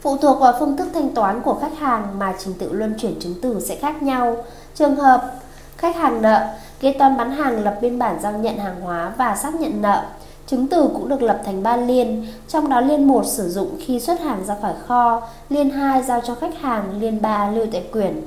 Phụ 0.00 0.16
thuộc 0.16 0.40
vào 0.40 0.54
phương 0.58 0.76
thức 0.76 0.88
thanh 0.94 1.14
toán 1.14 1.40
của 1.40 1.54
khách 1.54 1.78
hàng 1.78 2.18
mà 2.18 2.34
trình 2.38 2.54
tự 2.58 2.72
luân 2.72 2.94
chuyển 2.98 3.20
chứng 3.20 3.34
từ 3.42 3.60
sẽ 3.60 3.76
khác 3.76 4.02
nhau. 4.02 4.36
Trường 4.74 4.96
hợp 4.96 5.32
khách 5.76 5.96
hàng 5.96 6.22
nợ, 6.22 6.46
kế 6.80 6.92
toán 6.92 7.16
bán 7.16 7.30
hàng 7.30 7.64
lập 7.64 7.78
biên 7.80 7.98
bản 7.98 8.18
giao 8.22 8.32
nhận 8.32 8.58
hàng 8.58 8.80
hóa 8.80 9.12
và 9.16 9.36
xác 9.36 9.54
nhận 9.54 9.82
nợ. 9.82 10.04
Chứng 10.52 10.68
từ 10.68 10.88
cũng 10.94 11.08
được 11.08 11.22
lập 11.22 11.40
thành 11.44 11.62
ba 11.62 11.76
liên, 11.76 12.26
trong 12.48 12.68
đó 12.68 12.80
liên 12.80 13.08
1 13.08 13.26
sử 13.26 13.48
dụng 13.48 13.76
khi 13.80 14.00
xuất 14.00 14.20
hàng 14.20 14.44
ra 14.46 14.56
khỏi 14.62 14.72
kho, 14.86 15.22
liên 15.48 15.70
2 15.70 16.02
giao 16.02 16.20
cho 16.20 16.34
khách 16.34 16.58
hàng, 16.60 17.00
liên 17.00 17.22
3 17.22 17.50
lưu 17.50 17.66
tại 17.72 17.84
quyển. 17.92 18.20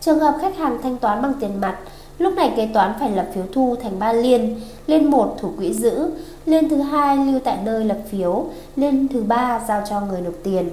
Trường 0.00 0.18
hợp 0.18 0.34
khách 0.40 0.56
hàng 0.56 0.78
thanh 0.82 0.96
toán 0.96 1.22
bằng 1.22 1.32
tiền 1.40 1.60
mặt, 1.60 1.78
lúc 2.18 2.34
này 2.34 2.52
kế 2.56 2.68
toán 2.74 2.94
phải 3.00 3.10
lập 3.10 3.26
phiếu 3.34 3.44
thu 3.52 3.76
thành 3.82 3.98
ba 3.98 4.12
liên, 4.12 4.60
liên 4.86 5.10
1 5.10 5.36
thủ 5.40 5.50
quỹ 5.56 5.72
giữ, 5.72 6.10
liên 6.46 6.68
thứ 6.68 6.76
hai 6.76 7.16
lưu 7.16 7.40
tại 7.44 7.58
nơi 7.64 7.84
lập 7.84 7.98
phiếu, 8.10 8.46
liên 8.76 9.08
thứ 9.08 9.22
ba 9.22 9.60
giao 9.68 9.82
cho 9.90 10.00
người 10.00 10.20
nộp 10.20 10.34
tiền. 10.42 10.70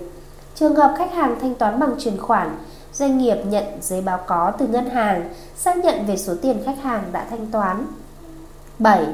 Trường 0.55 0.75
hợp 0.75 0.93
khách 0.97 1.13
hàng 1.13 1.35
thanh 1.41 1.55
toán 1.55 1.79
bằng 1.79 1.95
chuyển 1.99 2.17
khoản, 2.17 2.57
doanh 2.93 3.17
nghiệp 3.17 3.37
nhận 3.49 3.63
giấy 3.81 4.01
báo 4.01 4.19
có 4.27 4.51
từ 4.57 4.67
ngân 4.67 4.89
hàng 4.89 5.29
xác 5.55 5.77
nhận 5.77 6.05
về 6.05 6.17
số 6.17 6.33
tiền 6.41 6.57
khách 6.65 6.81
hàng 6.81 7.03
đã 7.11 7.25
thanh 7.29 7.47
toán. 7.51 7.85
7 8.79 9.05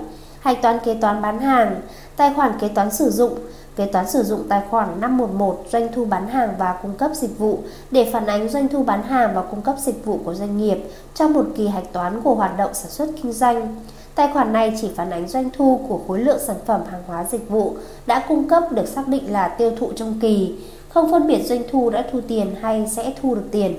hạch 0.48 0.62
toán 0.62 0.80
kế 0.80 0.94
toán 0.94 1.22
bán 1.22 1.40
hàng, 1.40 1.82
tài 2.16 2.34
khoản 2.34 2.60
kế 2.60 2.68
toán 2.68 2.92
sử 2.92 3.10
dụng, 3.10 3.40
kế 3.76 3.86
toán 3.86 4.10
sử 4.10 4.24
dụng 4.24 4.44
tài 4.50 4.62
khoản 4.70 5.02
511 5.02 5.64
doanh 5.70 5.94
thu 5.94 6.06
bán 6.06 6.28
hàng 6.28 6.54
và 6.58 6.80
cung 6.82 6.94
cấp 6.94 7.12
dịch 7.14 7.40
vụ 7.40 7.60
để 7.92 8.10
phản 8.14 8.26
ánh 8.26 8.50
doanh 8.50 8.68
thu 8.68 8.84
bán 8.84 9.04
hàng 9.04 9.36
và 9.36 9.42
cung 9.42 9.62
cấp 9.62 9.76
dịch 9.80 10.06
vụ 10.06 10.20
của 10.26 10.34
doanh 10.34 10.58
nghiệp 10.58 10.78
trong 11.16 11.34
một 11.34 11.46
kỳ 11.56 11.68
hạch 11.68 11.94
toán 11.94 12.22
của 12.22 12.36
hoạt 12.36 12.58
động 12.58 12.74
sản 12.74 12.92
xuất 12.92 13.10
kinh 13.24 13.34
doanh. 13.34 13.76
Tài 14.16 14.30
khoản 14.34 14.54
này 14.54 14.78
chỉ 14.82 14.90
phản 14.96 15.10
ánh 15.10 15.28
doanh 15.28 15.50
thu 15.58 15.82
của 15.88 16.00
khối 16.08 16.20
lượng 16.20 16.40
sản 16.48 16.56
phẩm 16.66 16.82
hàng 16.92 17.04
hóa 17.08 17.24
dịch 17.24 17.50
vụ 17.50 17.76
đã 18.06 18.26
cung 18.28 18.48
cấp 18.48 18.64
được 18.72 18.88
xác 18.88 19.08
định 19.08 19.32
là 19.32 19.48
tiêu 19.48 19.72
thụ 19.80 19.92
trong 19.96 20.20
kỳ, 20.20 20.56
không 20.90 21.12
phân 21.12 21.28
biệt 21.28 21.44
doanh 21.46 21.64
thu 21.72 21.90
đã 21.90 22.06
thu 22.12 22.22
tiền 22.28 22.56
hay 22.62 22.88
sẽ 22.88 23.14
thu 23.22 23.36
được 23.36 23.46
tiền. 23.52 23.78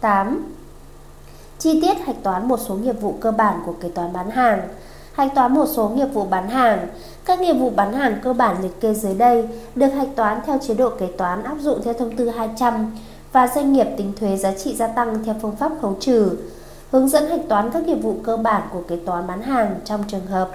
8. 0.00 0.52
Chi 1.58 1.80
tiết 1.80 1.98
hạch 2.06 2.22
toán 2.22 2.48
một 2.48 2.60
số 2.68 2.74
nghiệp 2.74 3.00
vụ 3.00 3.14
cơ 3.20 3.30
bản 3.30 3.62
của 3.66 3.74
kế 3.80 3.88
toán 3.88 4.12
bán 4.12 4.30
hàng 4.30 4.62
hạch 5.16 5.34
toán 5.34 5.54
một 5.54 5.66
số 5.66 5.88
nghiệp 5.88 6.06
vụ 6.06 6.24
bán 6.24 6.48
hàng. 6.48 6.88
Các 7.24 7.40
nghiệp 7.40 7.52
vụ 7.52 7.70
bán 7.70 7.92
hàng 7.92 8.18
cơ 8.22 8.32
bản 8.32 8.56
liệt 8.62 8.80
kê 8.80 8.94
dưới 8.94 9.14
đây 9.14 9.48
được 9.74 9.88
hạch 9.88 10.16
toán 10.16 10.40
theo 10.46 10.58
chế 10.66 10.74
độ 10.74 10.90
kế 10.90 11.06
toán 11.06 11.44
áp 11.44 11.56
dụng 11.60 11.82
theo 11.84 11.94
thông 11.94 12.16
tư 12.16 12.28
200 12.28 12.96
và 13.32 13.48
doanh 13.54 13.72
nghiệp 13.72 13.86
tính 13.96 14.12
thuế 14.20 14.36
giá 14.36 14.52
trị 14.52 14.74
gia 14.74 14.86
tăng 14.86 15.24
theo 15.24 15.34
phương 15.42 15.56
pháp 15.56 15.72
khấu 15.82 15.96
trừ. 16.00 16.36
Hướng 16.90 17.08
dẫn 17.08 17.28
hạch 17.30 17.48
toán 17.48 17.70
các 17.70 17.86
nghiệp 17.86 17.94
vụ 17.94 18.14
cơ 18.24 18.36
bản 18.36 18.62
của 18.72 18.82
kế 18.88 18.96
toán 18.96 19.26
bán 19.26 19.42
hàng 19.42 19.74
trong 19.84 20.04
trường 20.08 20.26
hợp 20.26 20.50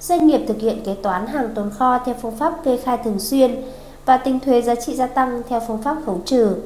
doanh 0.00 0.26
nghiệp 0.26 0.40
thực 0.48 0.58
hiện 0.58 0.84
kế 0.84 0.94
toán 0.94 1.26
hàng 1.26 1.48
tồn 1.54 1.70
kho 1.70 1.98
theo 1.98 2.14
phương 2.22 2.36
pháp 2.36 2.64
kê 2.64 2.76
khai 2.76 2.98
thường 3.04 3.18
xuyên 3.18 3.62
và 4.04 4.16
tính 4.16 4.40
thuế 4.40 4.62
giá 4.62 4.74
trị 4.74 4.94
gia 4.94 5.06
tăng 5.06 5.42
theo 5.48 5.60
phương 5.68 5.82
pháp 5.82 5.96
khấu 6.06 6.20
trừ. 6.24 6.56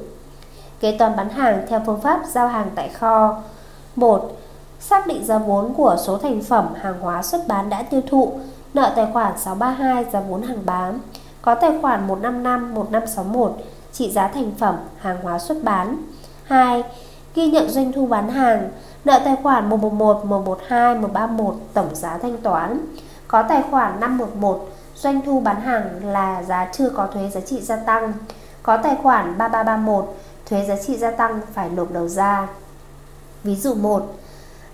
Kế 0.79 0.97
toán 0.97 1.15
bán 1.15 1.29
hàng 1.29 1.65
theo 1.69 1.81
phương 1.85 2.01
pháp 2.01 2.21
giao 2.33 2.47
hàng 2.47 2.69
tại 2.75 2.89
kho. 2.89 3.41
1 3.95 4.40
xác 4.81 5.07
định 5.07 5.25
giá 5.25 5.37
vốn 5.37 5.73
của 5.73 5.95
số 6.05 6.17
thành 6.17 6.41
phẩm 6.41 6.73
hàng 6.81 6.99
hóa 7.01 7.23
xuất 7.23 7.47
bán 7.47 7.69
đã 7.69 7.83
tiêu 7.83 8.01
thụ, 8.09 8.39
nợ 8.73 8.93
tài 8.95 9.07
khoản 9.13 9.37
632 9.37 10.05
giá 10.11 10.19
vốn 10.19 10.41
hàng 10.41 10.65
bán, 10.65 10.99
có 11.41 11.55
tài 11.55 11.71
khoản 11.81 12.07
155 12.07 12.73
1561 12.73 13.51
trị 13.91 14.11
giá 14.11 14.27
thành 14.27 14.51
phẩm 14.57 14.75
hàng 14.97 15.17
hóa 15.23 15.39
xuất 15.39 15.63
bán. 15.63 15.97
2. 16.43 16.83
Ghi 17.35 17.47
nhận 17.47 17.69
doanh 17.69 17.91
thu 17.91 18.07
bán 18.07 18.29
hàng, 18.29 18.71
nợ 19.05 19.21
tài 19.25 19.35
khoản 19.43 19.69
111 19.69 20.25
112 20.25 20.95
131 20.95 21.55
tổng 21.73 21.95
giá 21.95 22.17
thanh 22.17 22.37
toán, 22.37 22.85
có 23.27 23.43
tài 23.43 23.63
khoản 23.71 23.99
511 23.99 24.69
doanh 24.95 25.21
thu 25.25 25.39
bán 25.39 25.61
hàng 25.61 25.89
là 26.03 26.43
giá 26.43 26.69
chưa 26.73 26.89
có 26.89 27.07
thuế 27.07 27.29
giá 27.29 27.41
trị 27.41 27.61
gia 27.61 27.75
tăng, 27.75 28.13
có 28.63 28.77
tài 28.77 28.95
khoản 29.03 29.37
3331 29.37 30.15
thuế 30.45 30.65
giá 30.65 30.75
trị 30.87 30.97
gia 30.97 31.11
tăng 31.11 31.39
phải 31.53 31.69
nộp 31.69 31.91
đầu 31.91 32.07
ra. 32.07 32.47
Ví 33.43 33.55
dụ 33.55 33.73
1 33.73 34.13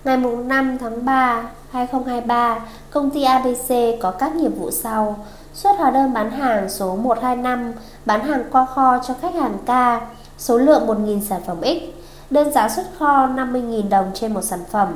Ngày 0.04 0.16
5 0.16 0.78
tháng 0.80 1.04
3, 1.04 1.42
2023, 1.70 2.58
công 2.90 3.10
ty 3.10 3.22
ABC 3.22 4.00
có 4.00 4.10
các 4.10 4.34
nghiệp 4.34 4.52
vụ 4.58 4.70
sau. 4.70 5.26
Xuất 5.54 5.78
hóa 5.78 5.90
đơn 5.90 6.12
bán 6.12 6.30
hàng 6.30 6.70
số 6.70 6.96
125, 6.96 7.72
bán 8.04 8.24
hàng 8.24 8.44
qua 8.52 8.66
kho 8.66 8.98
cho 8.98 9.14
khách 9.22 9.34
hàng 9.34 9.58
K, 9.66 10.02
số 10.38 10.58
lượng 10.58 10.86
1.000 10.86 11.20
sản 11.20 11.40
phẩm 11.46 11.56
X. 11.62 11.98
Đơn 12.30 12.52
giá 12.52 12.68
xuất 12.68 12.86
kho 12.98 13.26
50.000 13.26 13.88
đồng 13.88 14.10
trên 14.14 14.34
một 14.34 14.42
sản 14.42 14.60
phẩm, 14.70 14.88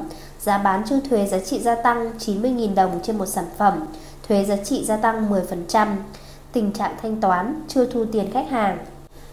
Giá 0.42 0.58
bán 0.58 0.82
chưa 0.86 1.00
thuế 1.00 1.26
giá 1.26 1.38
trị 1.38 1.60
gia 1.60 1.74
tăng 1.74 2.10
90.000 2.18 2.74
đồng 2.74 3.00
trên 3.02 3.18
một 3.18 3.26
sản 3.26 3.44
phẩm, 3.58 3.86
thuế 4.28 4.44
giá 4.44 4.56
trị 4.56 4.84
gia 4.84 4.96
tăng 4.96 5.30
10%. 5.30 5.86
Tình 6.52 6.72
trạng 6.72 6.96
thanh 7.02 7.20
toán 7.20 7.60
chưa 7.68 7.86
thu 7.86 8.04
tiền 8.12 8.30
khách 8.32 8.50
hàng. 8.50 8.78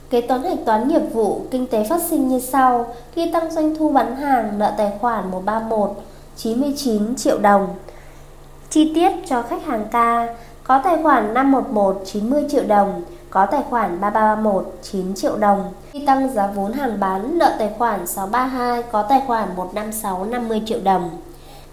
Kế 0.10 0.22
toán 0.22 0.44
hạch 0.44 0.66
toán 0.66 0.88
nghiệp 0.88 1.02
vụ 1.14 1.42
kinh 1.52 1.68
tế 1.68 1.84
phát 1.90 2.02
sinh 2.10 2.28
như 2.28 2.40
sau: 2.40 2.86
khi 3.14 3.32
tăng 3.32 3.52
doanh 3.52 3.76
thu 3.76 3.90
bán 3.90 4.16
hàng 4.16 4.60
nợ 4.60 4.74
tài 4.78 4.92
khoản 5.02 5.32
131 5.32 5.92
99 6.36 7.16
triệu 7.16 7.38
đồng. 7.40 7.68
Chi 8.70 8.92
tiết 8.96 9.12
cho 9.28 9.42
khách 9.42 9.66
hàng 9.66 9.86
ca 9.92 10.36
có 10.64 10.82
tài 10.84 10.98
khoản 11.04 11.34
511 11.34 12.02
90 12.06 12.46
triệu 12.50 12.64
đồng, 12.68 13.02
có 13.30 13.46
tài 13.46 13.62
khoản 13.70 14.02
3331 14.02 14.74
9 14.82 15.16
triệu 15.16 15.38
đồng. 15.38 15.74
Khi 15.92 16.06
tăng 16.06 16.34
giá 16.34 16.48
vốn 16.48 16.74
hàng 16.74 17.00
bán, 17.00 17.38
nợ 17.38 17.56
tài 17.60 17.70
khoản 17.78 18.08
632 18.08 18.84
có 18.84 19.02
tài 19.04 19.22
khoản 19.28 19.50
156 19.56 20.26
50 20.26 20.62
triệu 20.66 20.80
đồng. 20.84 21.10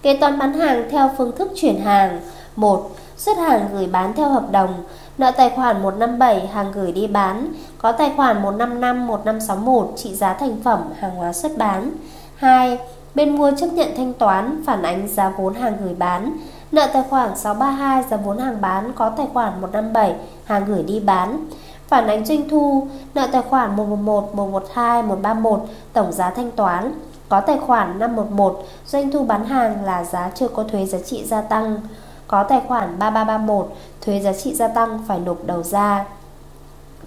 Kế 0.03 0.17
toán 0.17 0.39
bán 0.39 0.53
hàng 0.53 0.89
theo 0.91 1.11
phương 1.19 1.33
thức 1.37 1.53
chuyển 1.55 1.81
hàng 1.81 2.21
1. 2.57 2.91
Xuất 3.17 3.39
hàng 3.39 3.69
gửi 3.73 3.87
bán 3.87 4.13
theo 4.13 4.29
hợp 4.29 4.51
đồng 4.51 4.75
Nợ 5.19 5.31
tài 5.31 5.51
khoản 5.51 5.83
157 5.83 6.47
hàng 6.47 6.73
gửi 6.73 6.93
đi 6.93 7.07
bán. 7.07 7.53
Có 7.79 7.93
tài 7.93 8.13
khoản 8.17 8.43
155 8.43 9.07
1561 9.07 9.93
trị 9.97 10.15
giá 10.15 10.35
thành 10.35 10.57
phẩm 10.65 10.81
hàng 10.99 11.17
hóa 11.17 11.33
xuất 11.33 11.59
bán. 11.59 11.91
2. 12.37 12.79
Bên 13.15 13.37
mua 13.37 13.53
chấp 13.57 13.67
nhận 13.67 13.89
thanh 13.97 14.13
toán 14.13 14.63
phản 14.67 14.83
ánh 14.83 15.09
giá 15.09 15.29
vốn 15.29 15.55
hàng 15.55 15.77
gửi 15.85 15.95
bán. 15.95 16.37
Nợ 16.73 16.87
tài 16.93 17.03
khoản 17.11 17.37
632 17.37 18.03
giá 18.03 18.17
vốn 18.17 18.39
hàng 18.39 18.61
bán. 18.61 18.93
Có 18.93 19.11
tài 19.11 19.27
khoản 19.33 19.61
157 19.61 20.15
hàng 20.45 20.65
gửi 20.67 20.83
đi 20.83 21.01
bán. 21.01 21.47
Phản 21.89 22.07
ánh 22.07 22.25
doanh 22.25 22.49
thu 22.49 22.87
Nợ 23.15 23.27
tài 23.33 23.43
khoản 23.43 23.77
111, 23.77 24.35
112, 24.35 25.03
131 25.03 25.61
tổng 25.93 26.13
giá 26.13 26.31
thanh 26.31 26.51
toán. 26.51 26.93
Có 27.29 27.41
tài 27.41 27.59
khoản 27.59 27.99
511 27.99 28.65
doanh 28.87 29.11
thu 29.11 29.25
bán 29.25 29.45
hàng 29.45 29.85
là 29.85 30.05
giá 30.05 30.31
chưa 30.35 30.49
có 30.49 30.63
thuế 30.63 30.87
giá 30.87 30.99
trị 30.99 31.25
gia 31.25 31.41
tăng. 31.41 31.81
Có 32.29 32.43
tài 32.43 32.61
khoản 32.69 32.99
3331 32.99 33.75
thuế 34.01 34.21
giá 34.21 34.33
trị 34.33 34.55
gia 34.55 34.69
tăng 34.69 35.05
phải 35.09 35.19
nộp 35.19 35.45
đầu 35.45 35.63
ra. 35.63 36.05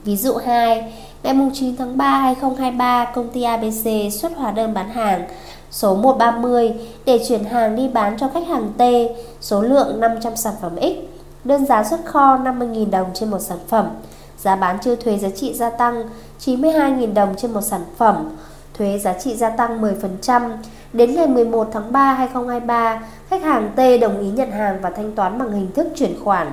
Ví 0.03 0.17
dụ 0.17 0.35
2 0.35 0.93
Ngày 1.23 1.35
9 1.53 1.75
tháng 1.77 1.97
3 1.97 2.05
2023 2.05 3.11
công 3.15 3.29
ty 3.29 3.43
ABC 3.43 4.13
xuất 4.13 4.31
hóa 4.37 4.51
đơn 4.51 4.73
bán 4.73 4.89
hàng 4.89 5.27
số 5.71 5.95
130 5.95 6.73
để 7.05 7.19
chuyển 7.27 7.43
hàng 7.43 7.75
đi 7.75 7.87
bán 7.87 8.17
cho 8.19 8.29
khách 8.33 8.47
hàng 8.47 8.73
T, 8.77 8.81
số 9.41 9.61
lượng 9.61 9.99
500 9.99 10.35
sản 10.35 10.53
phẩm 10.61 10.75
X, 10.81 10.93
đơn 11.43 11.65
giá 11.65 11.83
xuất 11.83 12.05
kho 12.05 12.37
50.000 12.37 12.89
đồng 12.89 13.07
trên 13.13 13.31
một 13.31 13.39
sản 13.39 13.57
phẩm, 13.67 13.89
giá 14.37 14.55
bán 14.55 14.77
chưa 14.83 14.95
thuế 14.95 15.17
giá 15.17 15.29
trị 15.29 15.53
gia 15.53 15.69
tăng 15.69 16.09
92.000 16.45 17.13
đồng 17.13 17.35
trên 17.37 17.53
một 17.53 17.61
sản 17.61 17.81
phẩm, 17.97 18.29
thuế 18.73 18.99
giá 18.99 19.13
trị 19.13 19.35
gia 19.35 19.49
tăng 19.49 19.81
10%. 19.81 20.51
Đến 20.93 21.15
ngày 21.15 21.27
11 21.27 21.69
tháng 21.73 21.91
3 21.91 22.13
2023, 22.13 23.01
khách 23.29 23.43
hàng 23.43 23.71
T 23.75 23.79
đồng 24.01 24.19
ý 24.19 24.27
nhận 24.27 24.51
hàng 24.51 24.77
và 24.81 24.89
thanh 24.89 25.11
toán 25.11 25.39
bằng 25.39 25.51
hình 25.51 25.71
thức 25.71 25.87
chuyển 25.95 26.23
khoản. 26.23 26.51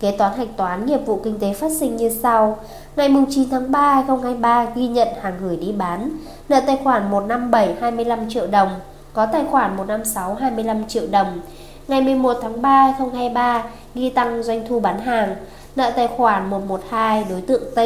Kế 0.00 0.16
toán 0.16 0.38
hạch 0.38 0.56
toán 0.56 0.86
nghiệp 0.86 1.06
vụ 1.06 1.20
kinh 1.24 1.38
tế 1.38 1.52
phát 1.52 1.72
sinh 1.72 1.96
như 1.96 2.08
sau. 2.08 2.58
Ngày 2.96 3.14
9 3.30 3.50
tháng 3.50 3.72
3 3.72 3.94
2023 3.94 4.66
ghi 4.74 4.88
nhận 4.88 5.08
hàng 5.20 5.34
gửi 5.40 5.56
đi 5.56 5.72
bán, 5.72 6.10
nợ 6.48 6.60
tài 6.66 6.78
khoản 6.84 7.10
157 7.10 7.74
25 7.80 8.28
triệu 8.28 8.46
đồng, 8.46 8.68
có 9.12 9.26
tài 9.26 9.44
khoản 9.50 9.76
156 9.76 10.34
25 10.34 10.88
triệu 10.88 11.04
đồng. 11.10 11.40
Ngày 11.88 12.00
11 12.00 12.36
tháng 12.42 12.62
3 12.62 12.82
2023 12.82 13.64
ghi 13.94 14.10
tăng 14.10 14.42
doanh 14.42 14.66
thu 14.68 14.80
bán 14.80 15.00
hàng, 15.00 15.36
nợ 15.76 15.90
tài 15.96 16.08
khoản 16.08 16.50
112 16.50 17.24
đối 17.30 17.40
tượng 17.40 17.62
T 17.74 17.78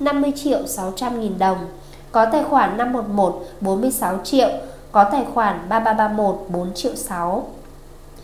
50 0.00 0.32
triệu 0.36 0.66
600 0.66 1.20
nghìn 1.20 1.38
đồng, 1.38 1.58
có 2.12 2.24
tài 2.24 2.44
khoản 2.44 2.76
511 2.76 3.44
46 3.60 4.18
triệu, 4.24 4.48
có 4.96 5.04
tài 5.04 5.24
khoản 5.34 5.68
3331 5.68 6.46
4 6.48 6.74
triệu 6.74 6.94
6. 6.94 7.46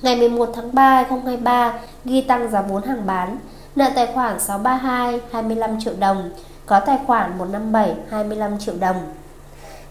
Ngày 0.03 0.17
11 0.17 0.51
tháng 0.55 0.75
3 0.75 0.95
2023 0.95 1.75
ghi 2.05 2.23
tăng 2.23 2.51
giá 2.51 2.63
vốn 2.63 2.83
hàng 2.83 3.07
bán, 3.07 3.39
nợ 3.77 3.91
tài 3.95 4.07
khoản 4.15 4.41
632 4.41 5.21
25 5.33 5.81
triệu 5.81 5.95
đồng, 5.99 6.31
có 6.67 6.81
tài 6.81 6.99
khoản 7.07 7.39
157 7.39 7.95
25 8.11 8.59
triệu 8.59 8.75
đồng. 8.81 8.97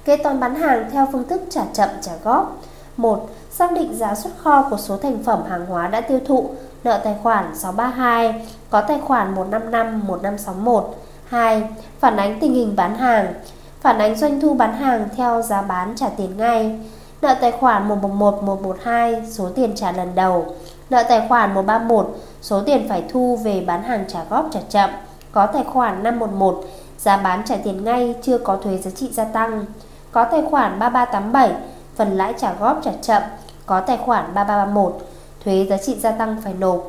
Kế 0.06 0.18
toán 0.18 0.40
bán 0.40 0.56
hàng 0.56 0.90
theo 0.92 1.08
phương 1.12 1.28
thức 1.28 1.42
trả 1.50 1.62
chậm 1.74 1.90
trả 2.02 2.12
góp. 2.24 2.62
1. 2.98 3.30
Xác 3.52 3.72
định 3.72 3.98
giá 3.98 4.16
xuất 4.16 4.32
kho 4.38 4.68
của 4.70 4.78
số 4.78 4.98
thành 4.98 5.24
phẩm 5.24 5.44
hàng 5.50 5.66
hóa 5.66 5.88
đã 5.88 6.02
tiêu 6.02 6.20
thụ, 6.28 6.50
nợ 6.84 7.02
tài 7.04 7.16
khoản 7.24 7.56
632, 7.56 8.48
có 8.70 8.82
tài 8.82 9.00
khoản 9.00 9.36
155 9.36 10.08
1561. 10.08 10.96
2. 11.26 11.64
Phản 12.00 12.18
ánh 12.18 12.40
tình 12.40 12.54
hình 12.54 12.76
bán 12.76 12.98
hàng. 12.98 13.34
Phản 13.82 13.98
ánh 13.98 14.16
doanh 14.16 14.42
thu 14.42 14.54
bán 14.54 14.74
hàng 14.76 15.10
theo 15.18 15.42
giá 15.42 15.62
bán 15.62 15.94
trả 15.96 16.10
tiền 16.10 16.38
ngay. 16.38 16.80
Nợ 17.22 17.36
tài 17.42 17.52
khoản 17.52 17.88
111 17.88 18.44
112 18.44 19.24
số 19.32 19.50
tiền 19.56 19.76
trả 19.76 19.92
lần 19.92 20.16
đầu. 20.16 20.56
Nợ 20.90 21.04
tài 21.04 21.28
khoản 21.30 21.54
131 21.54 22.18
số 22.42 22.62
tiền 22.66 22.90
phải 22.90 23.04
thu 23.10 23.40
về 23.44 23.64
bán 23.68 23.84
hàng 23.84 24.06
trả 24.08 24.24
góp 24.30 24.48
trả 24.52 24.60
chậm. 24.70 24.90
Có 25.32 25.46
tài 25.46 25.64
khoản 25.64 26.04
511 26.04 26.64
giá 26.98 27.18
bán 27.18 27.42
trả 27.46 27.56
tiền 27.64 27.84
ngay 27.84 28.16
chưa 28.22 28.38
có 28.38 28.56
thuế 28.56 28.78
giá 28.78 28.92
trị 28.92 29.10
gia 29.12 29.24
tăng. 29.24 29.66
Có 30.12 30.24
tài 30.24 30.42
khoản 30.52 30.80
3387 30.80 31.52
phần 31.96 32.18
lãi 32.18 32.34
trả 32.38 32.54
góp 32.54 32.80
trả 32.84 32.92
chậm. 33.02 33.24
Có 33.66 33.80
tài 33.80 33.98
khoản 33.98 34.34
3331 34.34 35.08
thuế 35.44 35.66
giá 35.70 35.78
trị 35.78 35.96
gia 36.00 36.12
tăng 36.12 36.42
phải 36.44 36.54
nộp. 36.54 36.84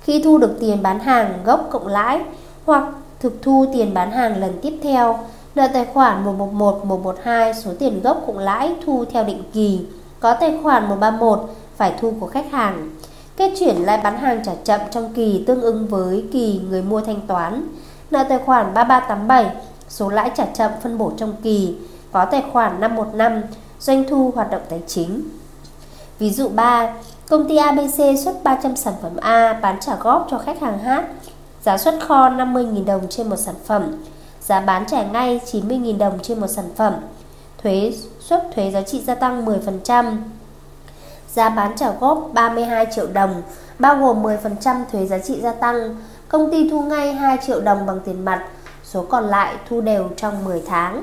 Khi 0.00 0.22
thu 0.24 0.38
được 0.38 0.56
tiền 0.60 0.82
bán 0.82 1.00
hàng 1.00 1.32
gốc 1.44 1.68
cộng 1.70 1.86
lãi 1.86 2.20
hoặc 2.66 2.84
thực 3.20 3.42
thu 3.42 3.66
tiền 3.72 3.94
bán 3.94 4.10
hàng 4.10 4.40
lần 4.40 4.58
tiếp 4.62 4.78
theo 4.82 5.18
Nợ 5.58 5.68
tài 5.72 5.84
khoản 5.84 6.24
111, 6.24 6.84
112 6.84 7.54
số 7.54 7.70
tiền 7.78 8.00
gốc 8.02 8.22
cũng 8.26 8.38
lãi 8.38 8.74
thu 8.86 9.04
theo 9.12 9.24
định 9.24 9.42
kỳ. 9.52 9.80
Có 10.20 10.34
tài 10.34 10.58
khoản 10.62 10.88
131 10.88 11.50
phải 11.76 11.94
thu 12.00 12.12
của 12.20 12.26
khách 12.26 12.50
hàng. 12.52 12.90
Kết 13.36 13.52
chuyển 13.58 13.76
lại 13.76 14.00
bán 14.04 14.18
hàng 14.18 14.44
trả 14.44 14.52
chậm 14.64 14.80
trong 14.90 15.12
kỳ 15.14 15.44
tương 15.46 15.62
ứng 15.62 15.86
với 15.86 16.24
kỳ 16.32 16.60
người 16.68 16.82
mua 16.82 17.00
thanh 17.00 17.20
toán. 17.26 17.68
Nợ 18.10 18.24
tài 18.28 18.38
khoản 18.38 18.74
3387 18.74 19.56
số 19.88 20.08
lãi 20.08 20.30
trả 20.34 20.44
chậm 20.44 20.70
phân 20.82 20.98
bổ 20.98 21.12
trong 21.16 21.34
kỳ. 21.42 21.76
Có 22.12 22.24
tài 22.24 22.44
khoản 22.52 22.80
515 22.80 23.42
doanh 23.80 24.04
thu 24.08 24.32
hoạt 24.34 24.50
động 24.50 24.62
tài 24.68 24.82
chính. 24.86 25.22
Ví 26.18 26.30
dụ 26.30 26.48
3, 26.48 26.94
công 27.28 27.48
ty 27.48 27.56
ABC 27.56 28.18
xuất 28.24 28.44
300 28.44 28.76
sản 28.76 28.94
phẩm 29.02 29.16
A 29.20 29.52
bán 29.52 29.80
trả 29.80 29.96
góp 29.96 30.26
cho 30.30 30.38
khách 30.38 30.60
hàng 30.60 30.78
H. 30.78 30.90
Giá 31.62 31.78
xuất 31.78 31.94
kho 32.00 32.28
50.000 32.28 32.84
đồng 32.84 33.06
trên 33.08 33.30
một 33.30 33.36
sản 33.36 33.54
phẩm 33.64 33.92
giá 34.48 34.60
bán 34.60 34.86
trả 34.86 35.02
ngay 35.02 35.40
90.000 35.52 35.98
đồng 35.98 36.18
trên 36.22 36.40
một 36.40 36.46
sản 36.46 36.64
phẩm, 36.76 36.94
thuế 37.62 37.92
suất 38.20 38.48
thuế 38.54 38.70
giá 38.70 38.82
trị 38.82 39.02
gia 39.06 39.14
tăng 39.14 39.46
10%. 39.46 40.16
Giá 41.32 41.48
bán 41.48 41.76
trả 41.76 41.90
góp 41.90 42.30
32 42.32 42.86
triệu 42.94 43.06
đồng, 43.06 43.42
bao 43.78 43.96
gồm 43.96 44.22
10% 44.22 44.84
thuế 44.92 45.06
giá 45.06 45.18
trị 45.18 45.40
gia 45.40 45.52
tăng. 45.52 45.96
Công 46.28 46.50
ty 46.50 46.70
thu 46.70 46.82
ngay 46.82 47.12
2 47.12 47.38
triệu 47.46 47.60
đồng 47.60 47.86
bằng 47.86 48.00
tiền 48.04 48.24
mặt, 48.24 48.44
số 48.84 49.02
còn 49.02 49.24
lại 49.24 49.54
thu 49.68 49.80
đều 49.80 50.08
trong 50.16 50.44
10 50.44 50.62
tháng. 50.66 51.02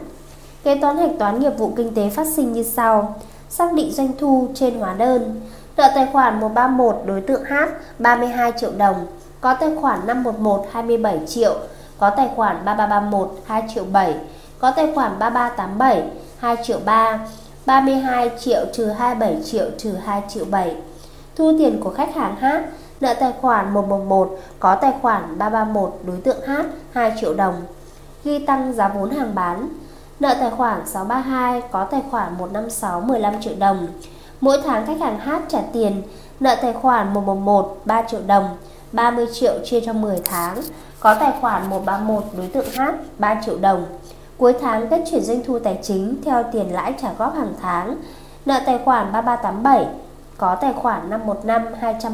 Kế 0.63 0.79
toán 0.81 0.97
hạch 0.97 1.11
toán 1.19 1.39
nghiệp 1.39 1.57
vụ 1.57 1.71
kinh 1.75 1.93
tế 1.95 2.09
phát 2.09 2.27
sinh 2.35 2.53
như 2.53 2.63
sau: 2.63 3.15
xác 3.49 3.73
định 3.73 3.91
doanh 3.93 4.11
thu 4.19 4.47
trên 4.53 4.79
hóa 4.79 4.93
đơn, 4.93 5.41
nợ 5.77 5.91
tài 5.95 6.07
khoản 6.13 6.39
131 6.39 6.95
đối 7.05 7.21
tượng 7.21 7.43
H 7.43 7.53
32 7.99 8.51
triệu 8.57 8.71
đồng, 8.77 9.05
có 9.41 9.53
tài 9.53 9.75
khoản 9.81 10.07
511 10.07 10.67
27 10.71 11.19
triệu, 11.27 11.55
có 11.99 12.09
tài 12.09 12.29
khoản 12.35 12.65
3331 12.65 13.35
2 13.45 13.63
triệu 13.73 13.83
7, 13.91 14.15
có 14.59 14.71
tài 14.71 14.91
khoản 14.95 15.19
3387 15.19 16.03
2 16.39 16.55
triệu 16.63 16.79
3, 16.85 17.19
32 17.65 18.31
triệu 18.39 18.65
trừ 18.73 18.85
27 18.85 19.43
triệu 19.45 19.65
trừ 19.77 19.93
2 20.05 20.21
triệu 20.27 20.45
7. 20.45 20.75
Thu 21.35 21.51
tiền 21.59 21.81
của 21.83 21.93
khách 21.93 22.15
hàng 22.15 22.35
H, 22.35 22.45
nợ 23.01 23.13
tài 23.13 23.33
khoản 23.41 23.73
111 23.73 24.39
có 24.59 24.75
tài 24.75 24.93
khoản 25.01 25.37
331 25.37 25.99
đối 26.07 26.17
tượng 26.17 26.47
H 26.47 26.51
2 26.91 27.13
triệu 27.21 27.33
đồng. 27.33 27.61
Ghi 28.23 28.39
tăng 28.39 28.73
giá 28.73 28.87
vốn 28.87 29.11
hàng 29.11 29.35
bán, 29.35 29.69
nợ 30.19 30.35
tài 30.39 30.49
khoản 30.49 30.87
632 30.87 31.61
có 31.71 31.83
tài 31.83 32.01
khoản 32.11 32.37
156 32.37 33.01
15 33.01 33.41
triệu 33.41 33.53
đồng. 33.59 33.87
Mỗi 34.41 34.61
tháng 34.65 34.85
khách 34.85 34.99
hàng 34.99 35.19
H 35.19 35.29
trả 35.47 35.59
tiền, 35.73 36.01
nợ 36.39 36.55
tài 36.61 36.73
khoản 36.73 37.13
111 37.13 37.77
3 37.85 38.01
triệu 38.01 38.21
đồng, 38.27 38.57
30 38.95 39.25
triệu 39.33 39.53
chia 39.65 39.81
cho 39.81 39.93
10 39.93 40.21
tháng 40.25 40.61
có 40.99 41.13
tài 41.13 41.33
khoản 41.41 41.69
131 41.69 42.23
đối 42.37 42.47
tượng 42.47 42.65
H 42.77 42.81
3 43.19 43.41
triệu 43.45 43.57
đồng. 43.57 43.85
Cuối 44.37 44.53
tháng 44.61 44.87
kết 44.89 45.03
chuyển 45.11 45.23
doanh 45.23 45.43
thu 45.43 45.59
tài 45.59 45.79
chính 45.83 46.15
theo 46.25 46.43
tiền 46.51 46.73
lãi 46.73 46.93
trả 47.01 47.13
góp 47.17 47.35
hàng 47.35 47.53
tháng. 47.61 47.97
Nợ 48.45 48.59
tài 48.65 48.79
khoản 48.85 49.11
3387 49.11 49.87
có 50.37 50.55
tài 50.55 50.73
khoản 50.73 51.09
515 51.09 51.61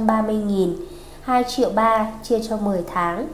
230.000, 0.07 0.73
2 1.21 1.43
triệu 1.43 1.69
3 1.69 2.11
chia 2.23 2.39
cho 2.49 2.57
10 2.57 2.83
tháng. 2.93 3.27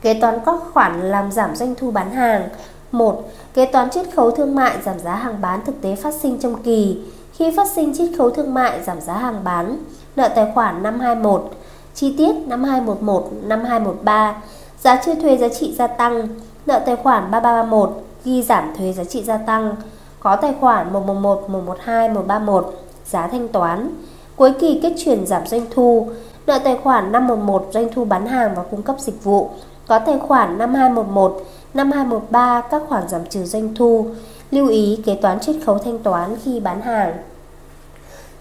Kế 0.00 0.20
toán 0.20 0.38
các 0.46 0.54
khoản 0.72 1.00
làm 1.10 1.32
giảm 1.32 1.56
doanh 1.56 1.74
thu 1.74 1.90
bán 1.90 2.12
hàng 2.12 2.48
1. 2.92 3.30
Kế 3.54 3.66
toán 3.66 3.90
chiết 3.90 4.06
khấu 4.16 4.30
thương 4.30 4.54
mại 4.54 4.76
giảm 4.82 4.98
giá 4.98 5.14
hàng 5.14 5.40
bán 5.40 5.60
thực 5.64 5.82
tế 5.82 5.96
phát 5.96 6.14
sinh 6.14 6.38
trong 6.40 6.62
kỳ 6.62 7.00
Khi 7.32 7.52
phát 7.56 7.66
sinh 7.70 7.96
chiết 7.96 8.10
khấu 8.18 8.30
thương 8.30 8.54
mại 8.54 8.82
giảm 8.82 9.00
giá 9.00 9.12
hàng 9.12 9.44
bán 9.44 9.78
Nợ 10.16 10.28
tài 10.28 10.52
khoản 10.54 10.82
521 10.82 11.57
Chi 12.00 12.14
tiết 12.18 12.32
năm 12.46 12.64
211, 12.64 13.30
năm 13.42 13.64
213, 13.64 14.42
giá 14.80 15.02
chưa 15.04 15.14
thuế 15.14 15.36
giá 15.36 15.48
trị 15.48 15.74
gia 15.78 15.86
tăng, 15.86 16.28
nợ 16.66 16.82
tài 16.86 16.96
khoản 16.96 17.30
3331 17.30 18.04
ghi 18.24 18.42
giảm 18.42 18.72
thuế 18.78 18.92
giá 18.92 19.04
trị 19.04 19.22
gia 19.22 19.36
tăng, 19.36 19.76
có 20.20 20.36
tài 20.36 20.54
khoản 20.60 20.92
111, 20.92 21.40
112, 21.48 22.08
131, 22.08 22.74
giá 23.06 23.26
thanh 23.26 23.48
toán. 23.48 23.90
Cuối 24.36 24.52
kỳ 24.60 24.80
kết 24.82 24.92
chuyển 24.98 25.26
giảm 25.26 25.46
doanh 25.46 25.66
thu, 25.70 26.08
nợ 26.46 26.58
tài 26.64 26.78
khoản 26.82 27.12
511 27.12 27.68
doanh 27.70 27.88
thu 27.94 28.04
bán 28.04 28.26
hàng 28.26 28.54
và 28.56 28.62
cung 28.62 28.82
cấp 28.82 28.96
dịch 28.98 29.24
vụ, 29.24 29.50
có 29.86 29.98
tài 29.98 30.18
khoản 30.18 30.58
5211, 30.58 31.46
5213 31.74 32.60
các 32.70 32.82
khoản 32.88 33.08
giảm 33.08 33.26
trừ 33.26 33.44
doanh 33.44 33.74
thu. 33.74 34.06
Lưu 34.50 34.68
ý 34.68 34.98
kế 35.06 35.14
toán 35.14 35.40
chiết 35.40 35.56
khấu 35.66 35.78
thanh 35.78 35.98
toán 35.98 36.36
khi 36.44 36.60
bán 36.60 36.80
hàng. 36.80 37.12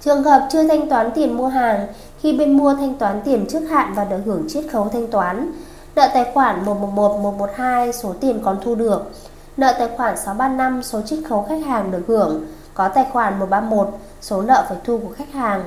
Trường 0.08 0.24
hợp 0.24 0.48
chưa 0.52 0.68
thanh 0.68 0.90
toán 0.90 1.12
tiền 1.16 1.38
mua 1.38 1.48
hàng, 1.48 1.88
khi 2.22 2.38
bên 2.38 2.58
mua 2.58 2.74
thanh 2.74 2.94
toán 2.94 3.22
tiền 3.26 3.46
trước 3.50 3.60
hạn 3.70 3.94
và 3.96 4.06
được 4.06 4.20
hưởng 4.26 4.46
chiết 4.50 4.66
khấu 4.72 4.90
thanh 4.90 5.08
toán, 5.08 5.52
nợ 5.96 6.10
tài 6.14 6.32
khoản 6.34 6.66
111, 6.66 7.20
112 7.22 7.94
số 7.94 8.14
tiền 8.22 8.40
còn 8.44 8.58
thu 8.64 8.76
được, 8.76 9.12
nợ 9.58 9.76
tài 9.80 9.90
khoản 9.98 10.18
635 10.18 10.84
số 10.84 11.02
chiết 11.02 11.20
khấu 11.30 11.46
khách 11.50 11.66
hàng 11.66 11.92
được 11.92 12.04
hưởng, 12.08 12.46
có 12.74 12.88
tài 12.88 13.06
khoản 13.12 13.40
131 13.40 13.90
số 14.22 14.42
nợ 14.42 14.66
phải 14.70 14.78
thu 14.84 14.98
của 14.98 15.14
khách 15.18 15.34
hàng. 15.34 15.64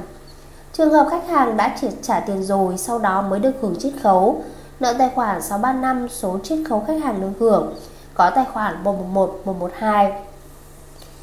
Trường 0.72 0.92
hợp 0.92 1.06
khách 1.10 1.28
hàng 1.28 1.56
đã 1.56 1.76
triệt 1.80 1.92
trả 2.02 2.20
tiền 2.20 2.42
rồi 2.42 2.78
sau 2.78 2.98
đó 2.98 3.22
mới 3.22 3.40
được 3.40 3.52
hưởng 3.60 3.76
chiết 3.78 3.92
khấu, 4.02 4.42
nợ 4.80 4.94
tài 4.98 5.10
khoản 5.14 5.42
635 5.42 6.08
số 6.08 6.38
chiết 6.42 6.58
khấu 6.68 6.84
khách 6.86 7.02
hàng 7.04 7.20
được 7.20 7.32
hưởng, 7.40 7.74
có 8.14 8.30
tài 8.30 8.44
khoản 8.52 8.84
111, 8.84 9.40
112. 9.44 10.12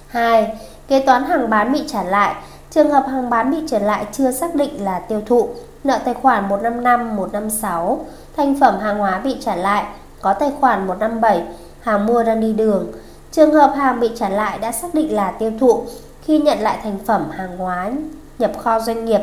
2. 0.08 0.58
Kế 0.88 1.00
toán 1.06 1.24
hàng 1.24 1.50
bán 1.50 1.74
bị 1.74 1.84
trả 1.88 2.04
lại 2.04 2.36
Trường 2.72 2.92
hợp 2.92 3.06
hàng 3.08 3.30
bán 3.30 3.52
bị 3.52 3.58
trở 3.68 3.80
lại 3.80 4.06
chưa 4.12 4.32
xác 4.32 4.56
định 4.56 4.84
là 4.84 5.00
tiêu 5.00 5.22
thụ, 5.26 5.50
nợ 5.84 6.00
tài 6.06 6.14
khoản 6.14 6.50
155, 6.50 7.16
156, 7.16 8.06
thành 8.38 8.60
phẩm 8.60 8.80
hàng 8.80 8.98
hóa 8.98 9.20
bị 9.20 9.38
trả 9.42 9.56
lại, 9.56 9.86
có 10.22 10.34
tài 10.34 10.52
khoản 10.60 10.88
157, 10.88 11.44
hàng 11.82 12.06
mua 12.06 12.24
đang 12.24 12.42
đi 12.42 12.54
đường. 12.54 12.88
Trường 13.32 13.54
hợp 13.54 13.74
hàng 13.78 14.00
bị 14.00 14.12
trả 14.16 14.30
lại 14.30 14.58
đã 14.58 14.72
xác 14.72 14.94
định 14.94 15.16
là 15.16 15.32
tiêu 15.32 15.52
thụ 15.60 15.84
khi 16.22 16.40
nhận 16.40 16.60
lại 16.60 16.80
thành 16.84 16.98
phẩm 17.06 17.30
hàng 17.32 17.58
hóa 17.58 17.92
nhập 18.40 18.52
kho 18.64 18.80
doanh 18.80 19.06
nghiệp, 19.06 19.22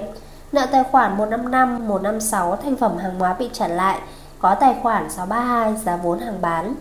nợ 0.53 0.67
tài 0.73 0.85
khoản 0.85 1.17
155, 1.17 1.89
156 1.89 2.57
thành 2.57 2.77
phẩm 2.77 2.97
hàng 2.97 3.19
hóa 3.19 3.35
bị 3.39 3.51
trả 3.53 3.69
lại, 3.69 3.99
có 4.39 4.55
tài 4.55 4.75
khoản 4.83 5.11
632 5.11 5.77
giá 5.77 5.97
vốn 5.97 6.19
hàng 6.19 6.39
bán. 6.41 6.75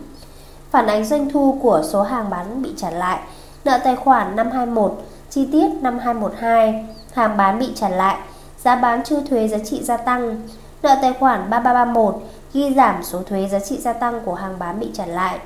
Phản 0.70 0.86
ánh 0.86 1.04
doanh 1.04 1.30
thu 1.30 1.58
của 1.62 1.82
số 1.84 2.02
hàng 2.02 2.30
bán 2.30 2.62
bị 2.62 2.74
trả 2.76 2.90
lại, 2.90 3.18
nợ 3.64 3.78
tài 3.84 3.96
khoản 3.96 4.36
521 4.36 5.02
Chi 5.34 5.48
tiết 5.52 5.68
năm 5.80 5.98
212 5.98 6.84
Hàng 7.12 7.36
bán 7.36 7.58
bị 7.58 7.72
trả 7.74 7.88
lại 7.88 8.16
Giá 8.58 8.76
bán 8.76 9.04
chưa 9.04 9.20
thuế 9.20 9.48
giá 9.48 9.58
trị 9.58 9.82
gia 9.82 9.96
tăng. 9.96 10.40
Nợ 10.82 10.96
tài 11.02 11.12
khoản 11.12 11.50
3331 11.50 12.22
Ghi 12.52 12.74
giảm 12.74 13.02
số 13.02 13.22
thuế 13.22 13.48
giá 13.48 13.58
trị 13.58 13.78
gia 13.80 13.92
tăng 13.92 14.20
của 14.24 14.34
hàng 14.34 14.58
bán 14.58 14.80
bị 14.80 14.90
trả 14.94 15.06
lại. 15.06 15.38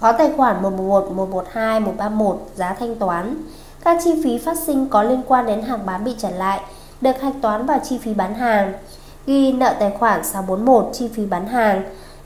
Có 0.00 0.12
tài 0.12 0.32
khoản 0.36 0.62
111, 0.62 1.12
112, 1.12 1.80
131 1.80 2.36
Giá 2.54 2.74
thanh 2.74 2.96
toán. 2.96 3.34
Các 3.84 3.98
chi 4.04 4.20
phí 4.24 4.38
phát 4.38 4.58
sinh 4.58 4.86
có 4.88 5.02
liên 5.02 5.22
quan 5.28 5.46
đến 5.46 5.62
hàng 5.62 5.86
bán 5.86 6.04
bị 6.04 6.14
trả 6.18 6.30
lại 6.30 6.60
Được 7.00 7.20
hạch 7.20 7.34
toán 7.42 7.66
vào 7.66 7.80
chi 7.84 7.98
phí 7.98 8.14
bán 8.14 8.34
hàng. 8.34 8.72
Ghi 9.26 9.52
nợ 9.52 9.74
tài 9.80 9.90
khoản 9.98 10.24
641 10.24 10.90
Chi 10.92 11.08
phí 11.14 11.26
bán 11.26 11.46
hàng. 11.46 11.82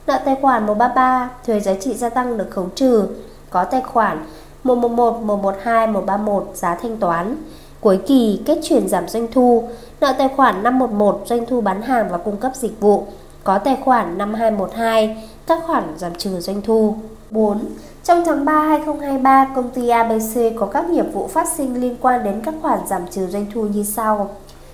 Nợ 0.07 0.19
tài 0.25 0.35
khoản 0.41 0.65
133 0.65 1.29
Thuế 1.45 1.59
giá 1.59 1.73
trị 1.73 1.93
gia 1.93 2.09
tăng 2.09 2.37
được 2.37 2.47
khấu 2.49 2.69
trừ. 2.75 3.07
Có 3.49 3.63
tài 3.63 3.81
khoản 3.81 4.25
111, 4.63 5.21
112, 5.23 5.87
131 5.87 6.51
giá 6.53 6.75
thanh 6.75 6.97
toán. 6.97 7.35
Cuối 7.81 7.99
kỳ 8.07 8.41
kết 8.45 8.59
chuyển 8.63 8.87
giảm 8.87 9.07
doanh 9.07 9.27
thu, 9.31 9.69
nợ 10.01 10.13
tài 10.17 10.29
khoản 10.35 10.63
511 10.63 11.23
doanh 11.25 11.45
thu 11.45 11.61
bán 11.61 11.81
hàng 11.81 12.09
và 12.11 12.17
cung 12.17 12.37
cấp 12.37 12.51
dịch 12.55 12.79
vụ, 12.79 13.03
có 13.43 13.57
tài 13.57 13.77
khoản 13.85 14.17
5212 14.17 15.29
các 15.47 15.59
khoản 15.67 15.83
giảm 15.97 16.15
trừ 16.15 16.39
doanh 16.39 16.61
thu. 16.61 16.95
4. 17.31 17.59
Trong 18.03 18.23
tháng 18.25 18.45
3 18.45 18.53
2023, 18.53 19.51
công 19.55 19.69
ty 19.69 19.89
ABC 19.89 20.59
có 20.59 20.65
các 20.65 20.89
nghiệp 20.89 21.05
vụ 21.13 21.27
phát 21.27 21.47
sinh 21.57 21.81
liên 21.81 21.95
quan 22.01 22.23
đến 22.23 22.41
các 22.45 22.53
khoản 22.61 22.79
giảm 22.87 23.07
trừ 23.07 23.27
doanh 23.27 23.45
thu 23.53 23.61
như 23.61 23.83
sau. 23.83 24.29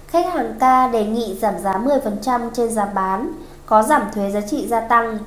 Khách 0.07 0.33
hàng 0.33 0.53
K 0.53 0.93
đề 0.93 1.05
nghị 1.05 1.37
giảm 1.41 1.53
giá 1.59 1.77
10% 2.25 2.49
trên 2.53 2.69
giá 2.69 2.85
bán, 2.85 3.33
có 3.65 3.83
giảm 3.83 4.01
thuế 4.15 4.31
giá 4.31 4.41
trị 4.41 4.67
gia 4.67 4.79
tăng 4.79 5.17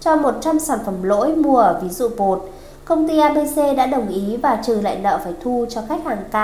cho 0.00 0.16
100 0.16 0.58
sản 0.58 0.78
phẩm 0.86 1.02
lỗi 1.02 1.36
mua 1.36 1.56
ở 1.56 1.80
ví 1.82 1.88
dụ 1.88 2.08
bột 2.16 2.50
Công 2.84 3.08
ty 3.08 3.18
ABC 3.18 3.76
đã 3.76 3.86
đồng 3.86 4.08
ý 4.08 4.36
và 4.36 4.58
trừ 4.66 4.80
lại 4.80 4.98
nợ 4.98 5.20
phải 5.24 5.32
thu 5.42 5.66
cho 5.70 5.82
khách 5.88 6.04
hàng 6.04 6.24
K. 6.28 6.34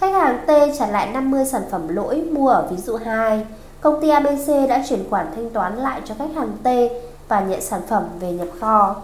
Khách 0.00 0.12
hàng 0.14 0.38
T 0.46 0.50
trả 0.78 0.86
lại 0.86 1.10
50 1.12 1.44
sản 1.44 1.62
phẩm 1.70 1.88
lỗi 1.88 2.22
mua 2.32 2.48
ở 2.48 2.66
ví 2.70 2.76
dụ 2.76 2.96
2. 2.96 3.46
Công 3.80 4.00
ty 4.00 4.08
ABC 4.08 4.68
đã 4.68 4.84
chuyển 4.88 5.10
khoản 5.10 5.26
thanh 5.34 5.50
toán 5.50 5.76
lại 5.76 6.00
cho 6.04 6.14
khách 6.18 6.34
hàng 6.34 6.52
T 6.62 6.68
và 7.28 7.40
nhận 7.40 7.60
sản 7.60 7.80
phẩm 7.88 8.04
về 8.20 8.32
nhập 8.32 8.48
kho. 8.60 8.96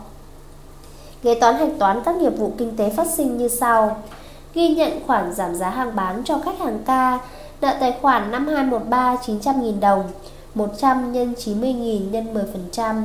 Kế 1.23 1.35
toán 1.41 1.55
hạch 1.55 1.79
toán 1.79 2.03
các 2.05 2.17
nghiệp 2.17 2.39
vụ 2.39 2.53
kinh 2.59 2.77
tế 2.77 2.91
phát 2.91 3.07
sinh 3.07 3.37
như 3.37 3.49
sau. 3.49 3.97
Ghi 4.55 4.69
nhận 4.69 5.07
khoản 5.07 5.35
giảm 5.35 5.55
giá 5.55 5.71
hàng 5.71 5.97
bán 5.97 6.23
cho 6.25 6.39
khách 6.39 6.59
hàng 6.59 6.79
K, 6.85 6.89
nợ 7.63 7.77
tài 7.81 7.95
khoản 8.03 8.31
5213 8.31 9.17
900.000 9.27 9.81
đồng, 9.81 10.11
100 10.55 11.13
x 11.15 11.49
90.000 11.49 12.11
x 12.11 12.27
10%. 12.75 13.03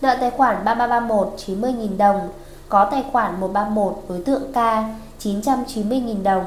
Nợ 0.00 0.16
tài 0.20 0.30
khoản 0.30 0.64
3331 0.64 1.34
90.000 1.46 1.96
đồng, 1.98 2.28
có 2.68 2.84
tài 2.84 3.04
khoản 3.12 3.40
131 3.40 4.04
đối 4.08 4.22
tượng 4.22 4.52
K 4.52 4.56
990.000 5.20 6.22
đồng. 6.22 6.44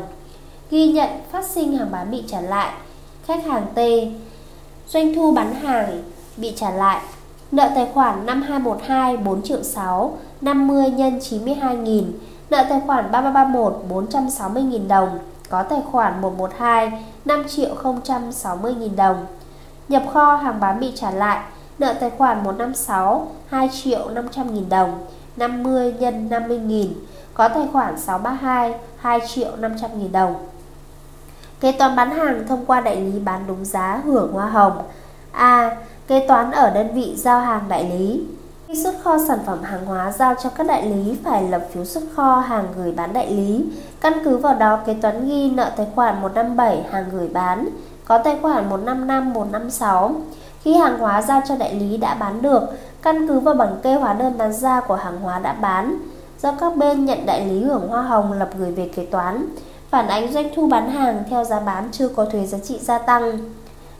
Ghi 0.72 0.88
nhận 0.88 1.10
phát 1.32 1.46
sinh 1.46 1.78
hàng 1.78 1.92
bán 1.92 2.12
bị 2.12 2.24
trả 2.28 2.42
lại. 2.42 2.74
Khách 3.26 3.46
hàng 3.46 3.66
T, 3.76 3.80
Doanh 4.88 5.16
thu 5.16 5.32
bán 5.32 5.56
hàng 5.56 6.04
bị 6.38 6.54
trả 6.56 6.70
lại. 6.70 7.02
Nợ 7.52 7.70
tài 7.76 7.88
khoản 7.94 8.26
5212 8.26 9.18
4 9.18 9.42
triệu 9.42 9.64
6 9.64 10.18
50 10.42 10.90
nhân 10.90 11.20
92.000 11.20 12.04
Nợ 12.50 12.66
tài 12.70 12.82
khoản 12.88 13.12
3331 13.12 13.86
460.000 13.90 14.88
đồng 14.88 15.20
Có 15.50 15.64
tài 15.64 15.80
khoản 15.92 16.22
112 16.22 17.04
5 17.26 17.44
triệu 17.50 17.76
060.000 17.84 18.96
đồng 18.96 19.26
Nhập 19.88 20.04
kho 20.14 20.36
hàng 20.36 20.60
bán 20.60 20.80
bị 20.80 20.92
trả 20.96 21.12
lại, 21.12 21.40
Nợ 21.80 21.94
tài 21.94 22.10
khoản 22.10 22.44
156 22.44 23.28
2 23.48 23.70
triệu 23.84 24.10
500.000 24.10 24.70
đồng 24.70 25.06
50 25.42 25.94
nhân 26.00 26.30
50.000 26.30 26.88
có 27.34 27.48
tài 27.48 27.68
khoản 27.74 28.00
632 28.00 28.74
2 28.98 29.20
triệu 29.28 29.56
500 29.56 30.00
nghìn 30.00 30.12
đồng. 30.12 30.36
Kế 31.60 31.72
toán 31.72 31.96
bán 31.96 32.12
hàng 32.12 32.48
thông 32.48 32.66
qua 32.66 32.82
đại 32.82 32.96
lý 32.96 33.20
bán 33.20 33.42
đúng 33.48 33.66
giá 33.66 34.02
hưởng 34.06 34.34
hoa 34.34 34.46
hồng. 34.46 34.78
A. 35.32 35.78
Kế 36.08 36.28
toán 36.28 36.52
ở 36.52 36.70
đơn 36.70 36.94
vị 36.94 37.14
giao 37.18 37.40
hàng 37.40 37.62
đại 37.68 37.90
lý. 37.90 38.24
Khi 38.68 38.84
xuất 38.84 38.96
kho 39.04 39.18
sản 39.28 39.40
phẩm 39.46 39.64
hàng 39.64 39.86
hóa 39.86 40.12
giao 40.12 40.36
cho 40.44 40.50
các 40.50 40.68
đại 40.68 40.86
lý 40.86 41.18
phải 41.24 41.44
lập 41.44 41.68
phiếu 41.74 41.86
xuất 41.86 42.04
kho 42.16 42.40
hàng 42.40 42.66
gửi 42.78 42.92
bán 42.92 43.14
đại 43.14 43.32
lý. 43.32 43.66
Căn 44.02 44.14
cứ 44.26 44.38
vào 44.38 44.56
đó 44.56 44.80
kế 44.86 44.94
toán 44.94 45.30
ghi 45.30 45.50
nợ 45.50 45.72
tài 45.78 45.88
khoản 45.96 46.22
157 46.22 46.84
hàng 46.92 47.06
gửi 47.12 47.28
bán, 47.28 47.70
có 48.06 48.18
tài 48.18 48.38
khoản 48.42 48.70
155 48.70 49.34
156. 49.34 50.16
Khi 50.64 50.74
hàng 50.74 51.00
hóa 51.00 51.22
giao 51.22 51.42
cho 51.48 51.56
đại 51.56 51.76
lý 51.76 51.98
đã 51.98 52.14
bán 52.14 52.42
được, 52.42 52.64
căn 53.02 53.28
cứ 53.28 53.40
vào 53.40 53.56
bảng 53.56 53.80
kê 53.84 53.94
hóa 53.94 54.14
đơn 54.14 54.38
bán 54.38 54.54
ra 54.54 54.80
của 54.80 54.96
hàng 54.96 55.20
hóa 55.20 55.40
đã 55.40 55.54
bán 55.54 55.98
do 56.42 56.52
các 56.52 56.76
bên 56.76 57.06
nhận 57.06 57.26
đại 57.26 57.46
lý 57.46 57.64
hưởng 57.64 57.88
hoa 57.88 58.02
hồng 58.02 58.34
lập 58.34 58.50
gửi 58.58 58.72
về 58.72 58.92
kế 58.96 59.06
toán 59.06 59.46
phản 59.90 60.08
ánh 60.08 60.34
doanh 60.34 60.50
thu 60.56 60.68
bán 60.68 60.92
hàng 60.92 61.24
theo 61.30 61.44
giá 61.44 61.60
bán 61.60 61.90
chưa 61.92 62.08
có 62.08 62.26
thuế 62.26 62.46
giá 62.46 62.58
trị 62.58 62.80
gia 62.82 62.98
tăng. 62.98 63.38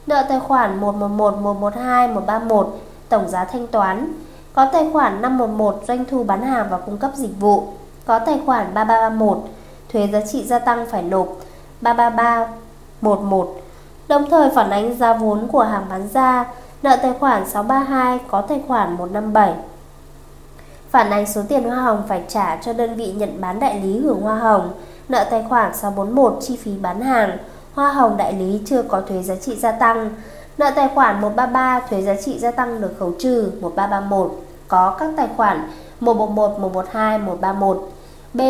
Nợ 0.08 0.26
tài 0.30 0.40
khoản 0.40 0.82
111, 0.82 1.34
112, 1.42 2.08
131 2.08 2.80
tổng 3.10 3.30
giá 3.30 3.46
thanh 3.46 3.68
toán 3.68 4.14
có 4.54 4.70
tài 4.74 4.90
khoản 4.94 5.22
511 5.22 5.82
doanh 5.88 6.06
thu 6.06 6.24
bán 6.24 6.42
hàng 6.42 6.68
và 6.70 6.78
cung 6.78 6.98
cấp 6.98 7.12
dịch 7.16 7.40
vụ 7.40 7.64
có 8.06 8.20
tài 8.20 8.40
khoản 8.46 8.74
3331 8.74 9.38
thuế 9.94 10.08
giá 10.08 10.22
trị 10.32 10.44
gia 10.44 10.60
tăng 10.60 10.86
phải 10.86 11.04
nộp 11.04 11.28
33311 11.82 13.62
đồng 14.08 14.30
thời 14.30 14.50
phản 14.50 14.70
ánh 14.70 14.98
giá 14.98 15.14
vốn 15.14 15.48
của 15.48 15.64
hàng 15.64 15.86
bán 15.90 16.08
ra 16.14 16.46
Nợ 16.84 16.98
tài 17.02 17.14
khoản 17.20 17.50
632 17.50 18.20
có 18.28 18.42
tài 18.42 18.62
khoản 18.68 18.94
157 18.94 19.54
Phản 20.90 21.10
ánh 21.10 21.28
số 21.28 21.42
tiền 21.50 21.64
hoa 21.64 21.76
hồng 21.76 22.04
phải 22.08 22.24
trả 22.28 22.56
cho 22.56 22.74
đơn 22.74 22.96
vị 22.96 23.12
nhận 23.12 23.42
bán 23.42 23.60
đại 23.60 23.80
lý 23.80 24.00
hưởng 24.00 24.22
hoa 24.22 24.36
hồng. 24.36 24.74
Nợ 25.10 25.28
tài 25.32 25.46
khoản 25.50 25.74
641 25.74 26.38
chi 26.42 26.58
phí 26.58 26.72
bán 26.78 27.02
hàng. 27.02 27.38
Hoa 27.76 27.92
hồng 27.92 28.18
đại 28.18 28.34
lý 28.34 28.62
chưa 28.66 28.82
có 28.82 29.02
thuế 29.02 29.24
giá 29.24 29.36
trị 29.36 29.56
gia 29.56 29.72
tăng. 29.72 30.10
Nợ 30.58 30.72
tài 30.76 30.90
khoản 30.96 31.22
133 31.22 31.80
thuế 31.80 32.02
giá 32.02 32.16
trị 32.16 32.40
gia 32.40 32.52
tăng 32.52 32.82
được 32.82 32.96
khấu 33.00 33.12
trừ 33.20 33.52
1331 33.62 34.32
Có 34.68 34.96
các 35.00 35.10
tài 35.18 35.28
khoản 35.38 35.70
111, 36.00 36.60
112, 36.60 37.18
131 37.18 37.90
B. 38.34 38.42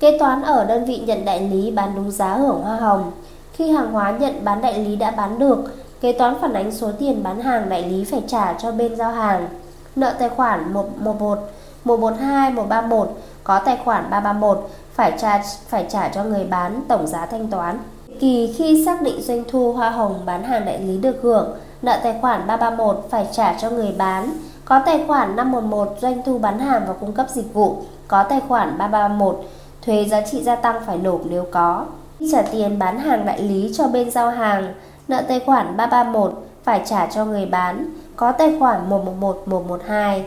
Kế 0.00 0.18
toán 0.18 0.42
ở 0.42 0.64
đơn 0.64 0.84
vị 0.84 0.98
nhận 1.06 1.24
đại 1.24 1.40
lý 1.40 1.70
bán 1.70 1.92
đúng 1.96 2.10
giá 2.10 2.34
hưởng 2.34 2.62
hoa 2.62 2.76
hồng. 2.76 3.12
Khi 3.52 3.70
hàng 3.70 3.92
hóa 3.92 4.10
nhận 4.10 4.44
bán 4.44 4.62
đại 4.62 4.78
lý 4.78 4.96
đã 4.96 5.10
bán 5.10 5.38
được 5.38 5.64
Kế 6.04 6.12
toán 6.12 6.34
phản 6.40 6.52
ánh 6.52 6.72
số 6.72 6.90
tiền 6.98 7.22
bán 7.22 7.40
hàng 7.40 7.68
đại 7.68 7.82
lý 7.82 8.04
phải 8.04 8.22
trả 8.26 8.52
cho 8.52 8.72
bên 8.72 8.96
giao 8.96 9.12
hàng. 9.12 9.48
Nợ 9.96 10.14
tài 10.18 10.28
khoản 10.28 10.72
111, 10.72 11.38
112, 11.84 12.50
131 12.50 13.10
có 13.44 13.58
tài 13.58 13.76
khoản 13.84 14.10
331 14.10 14.70
phải 14.94 15.12
trả 15.18 15.42
phải 15.68 15.86
trả 15.88 16.08
cho 16.08 16.24
người 16.24 16.44
bán 16.44 16.80
tổng 16.88 17.06
giá 17.06 17.26
thanh 17.26 17.46
toán. 17.46 17.78
Kỳ 18.20 18.54
khi 18.56 18.84
xác 18.86 19.02
định 19.02 19.22
doanh 19.22 19.44
thu 19.48 19.72
hoa 19.72 19.90
hồng 19.90 20.20
bán 20.26 20.42
hàng 20.44 20.64
đại 20.64 20.78
lý 20.78 20.98
được 20.98 21.16
hưởng, 21.22 21.56
nợ 21.82 21.98
tài 22.02 22.14
khoản 22.20 22.46
331 22.46 23.06
phải 23.10 23.26
trả 23.32 23.54
cho 23.58 23.70
người 23.70 23.94
bán, 23.98 24.30
có 24.64 24.82
tài 24.86 25.04
khoản 25.06 25.36
511 25.36 25.96
doanh 26.00 26.22
thu 26.22 26.38
bán 26.38 26.58
hàng 26.58 26.82
và 26.88 26.92
cung 26.92 27.12
cấp 27.12 27.26
dịch 27.30 27.54
vụ, 27.54 27.76
có 28.08 28.22
tài 28.22 28.40
khoản 28.48 28.78
331 28.78 29.44
thuế 29.82 30.04
giá 30.04 30.20
trị 30.20 30.42
gia 30.42 30.56
tăng 30.56 30.82
phải 30.86 30.98
nộp 30.98 31.20
nếu 31.24 31.46
có. 31.50 31.86
Khi 32.18 32.28
trả 32.32 32.42
tiền 32.42 32.78
bán 32.78 32.98
hàng 32.98 33.26
đại 33.26 33.42
lý 33.42 33.70
cho 33.74 33.88
bên 33.88 34.10
giao 34.10 34.30
hàng, 34.30 34.74
nợ 35.08 35.22
tài 35.28 35.40
khoản 35.40 35.76
331 35.76 36.44
phải 36.62 36.82
trả 36.86 37.06
cho 37.06 37.24
người 37.24 37.46
bán, 37.46 37.90
có 38.16 38.32
tài 38.32 38.56
khoản 38.58 38.88
111 38.88 39.48
112. 39.48 40.24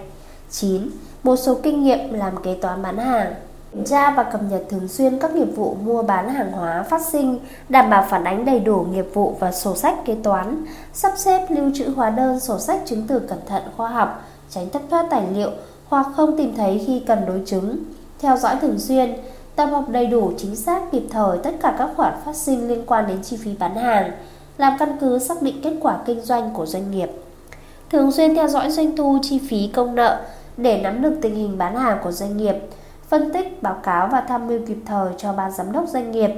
9. 0.50 0.90
Một 1.24 1.36
số 1.36 1.58
kinh 1.63 1.84
nghiệm 1.84 2.13
làm 2.13 2.44
kế 2.44 2.58
toán 2.62 2.82
bán 2.82 2.98
hàng 2.98 3.34
kiểm 3.78 3.86
tra 3.86 4.12
và 4.12 4.24
cập 4.24 4.42
nhật 4.50 4.63
thường 4.70 4.88
xuyên 4.88 5.20
các 5.20 5.36
nghiệp 5.36 5.56
vụ 5.56 5.78
mua 5.84 6.04
bán 6.04 6.30
hàng 6.30 6.52
hóa 6.52 6.84
phát 6.84 7.02
sinh, 7.02 7.40
đảm 7.70 7.90
bảo 7.90 8.06
phản 8.10 8.24
ánh 8.24 8.46
đầy 8.46 8.60
đủ 8.60 8.86
nghiệp 8.92 9.06
vụ 9.13 9.36
và 9.40 9.52
sổ 9.52 9.76
sách 9.76 9.96
kế 10.06 10.16
toán, 10.24 10.66
sắp 10.94 11.13
xếp 11.18 11.46
lưu 11.50 11.72
trữ 11.76 11.90
hóa 11.90 12.10
đơn, 12.10 12.40
sổ 12.40 12.60
sách 12.60 12.82
chứng 12.86 13.08
từ 13.08 13.20
cẩn 13.20 13.40
thận 13.46 13.63
khoa 13.78 13.90
học, 13.90 14.24
tránh 14.50 14.70
thất 14.70 14.82
thoát 14.90 15.06
tài 15.10 15.24
liệu 15.34 15.52
hoặc 15.88 16.06
không 16.16 16.38
tìm 16.38 16.56
thấy 16.56 16.84
khi 16.88 17.04
cần 17.08 17.26
đối 17.28 17.42
chứng. 17.46 17.78
Theo 18.20 18.38
dõi 18.38 18.56
thường 18.62 18.80
xuyên, 18.80 19.13
tập 19.56 19.66
hợp 19.66 19.90
đầy 19.90 20.08
đủ 20.08 20.32
chính 20.38 20.56
xác 20.56 20.82
kịp 20.92 21.04
thời 21.10 21.38
tất 21.38 21.52
cả 21.62 21.76
các 21.78 21.90
khoản 21.96 22.13
phát 22.26 22.36
sinh 22.36 22.68
liên 22.68 22.84
quan 22.86 23.08
đến 23.08 23.24
chi 23.24 23.38
phí 23.44 23.56
bán 23.60 23.76
hàng, 23.76 24.12
làm 24.58 24.74
căn 24.80 24.98
cứ 25.02 25.20
xác 25.20 25.41
định 25.41 25.62
kết 25.63 25.74
quả 25.82 26.00
kinh 26.06 26.22
doanh 26.22 26.54
của 26.54 26.65
doanh 26.65 26.91
nghiệp. 26.91 27.10
Thường 27.89 28.12
xuyên 28.12 28.36
theo 28.36 28.48
dõi 28.48 28.72
doanh 28.72 28.96
thu, 28.96 29.20
chi 29.22 29.39
phí, 29.50 29.67
công 29.74 29.96
nợ 29.96 30.22
để 30.58 30.82
nắm 30.82 31.02
được 31.02 31.13
tình 31.22 31.36
hình 31.36 31.58
bán 31.58 31.76
hàng 31.76 31.98
của 32.04 32.12
doanh 32.12 32.38
nghiệp, 32.38 32.56
phân 33.08 33.34
tích, 33.34 33.63
báo 33.63 33.80
cáo 33.84 34.08
và 34.08 34.22
tham 34.22 34.48
mưu 34.48 34.60
kịp 34.67 34.78
thời 34.86 35.13
cho 35.17 35.34
ban 35.34 35.52
giám 35.52 35.72
đốc 35.72 35.88
doanh 35.88 36.12
nghiệp, 36.12 36.30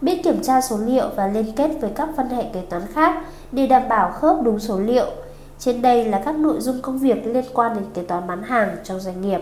biết 0.00 0.24
kiểm 0.24 0.42
tra 0.42 0.60
số 0.60 0.78
liệu 0.78 1.08
và 1.16 1.26
liên 1.26 1.52
kết 1.56 1.70
với 1.80 1.90
các 1.94 2.08
phân 2.16 2.28
hệ 2.28 2.44
kế 2.52 2.60
toán 2.60 2.82
khác 2.92 3.24
để 3.52 3.66
đảm 3.66 3.88
bảo 3.88 4.12
khớp 4.12 4.36
đúng 4.42 4.58
số 4.58 4.78
liệu. 4.78 5.06
Trên 5.58 5.82
đây 5.82 6.04
là 6.04 6.22
các 6.24 6.38
nội 6.38 6.60
dung 6.60 6.82
công 6.82 6.98
việc 6.98 7.26
liên 7.26 7.44
quan 7.54 7.74
đến 7.74 7.84
kế 7.94 8.02
toán 8.02 8.26
bán 8.26 8.42
hàng 8.42 8.76
trong 8.84 9.00
doanh 9.00 9.20
nghiệp. 9.20 9.40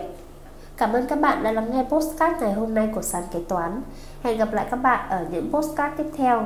Cảm 0.77 0.93
ơn 0.93 1.07
các 1.07 1.19
bạn 1.19 1.43
đã 1.43 1.51
lắng 1.51 1.71
nghe 1.71 1.83
postcard 1.89 2.41
ngày 2.41 2.53
hôm 2.53 2.73
nay 2.73 2.89
của 2.95 3.01
sàn 3.01 3.23
kế 3.33 3.39
toán. 3.47 3.81
Hẹn 4.23 4.37
gặp 4.37 4.53
lại 4.53 4.65
các 4.71 4.77
bạn 4.77 5.09
ở 5.09 5.25
những 5.31 5.51
postcard 5.51 5.97
tiếp 5.97 6.07
theo. 6.17 6.45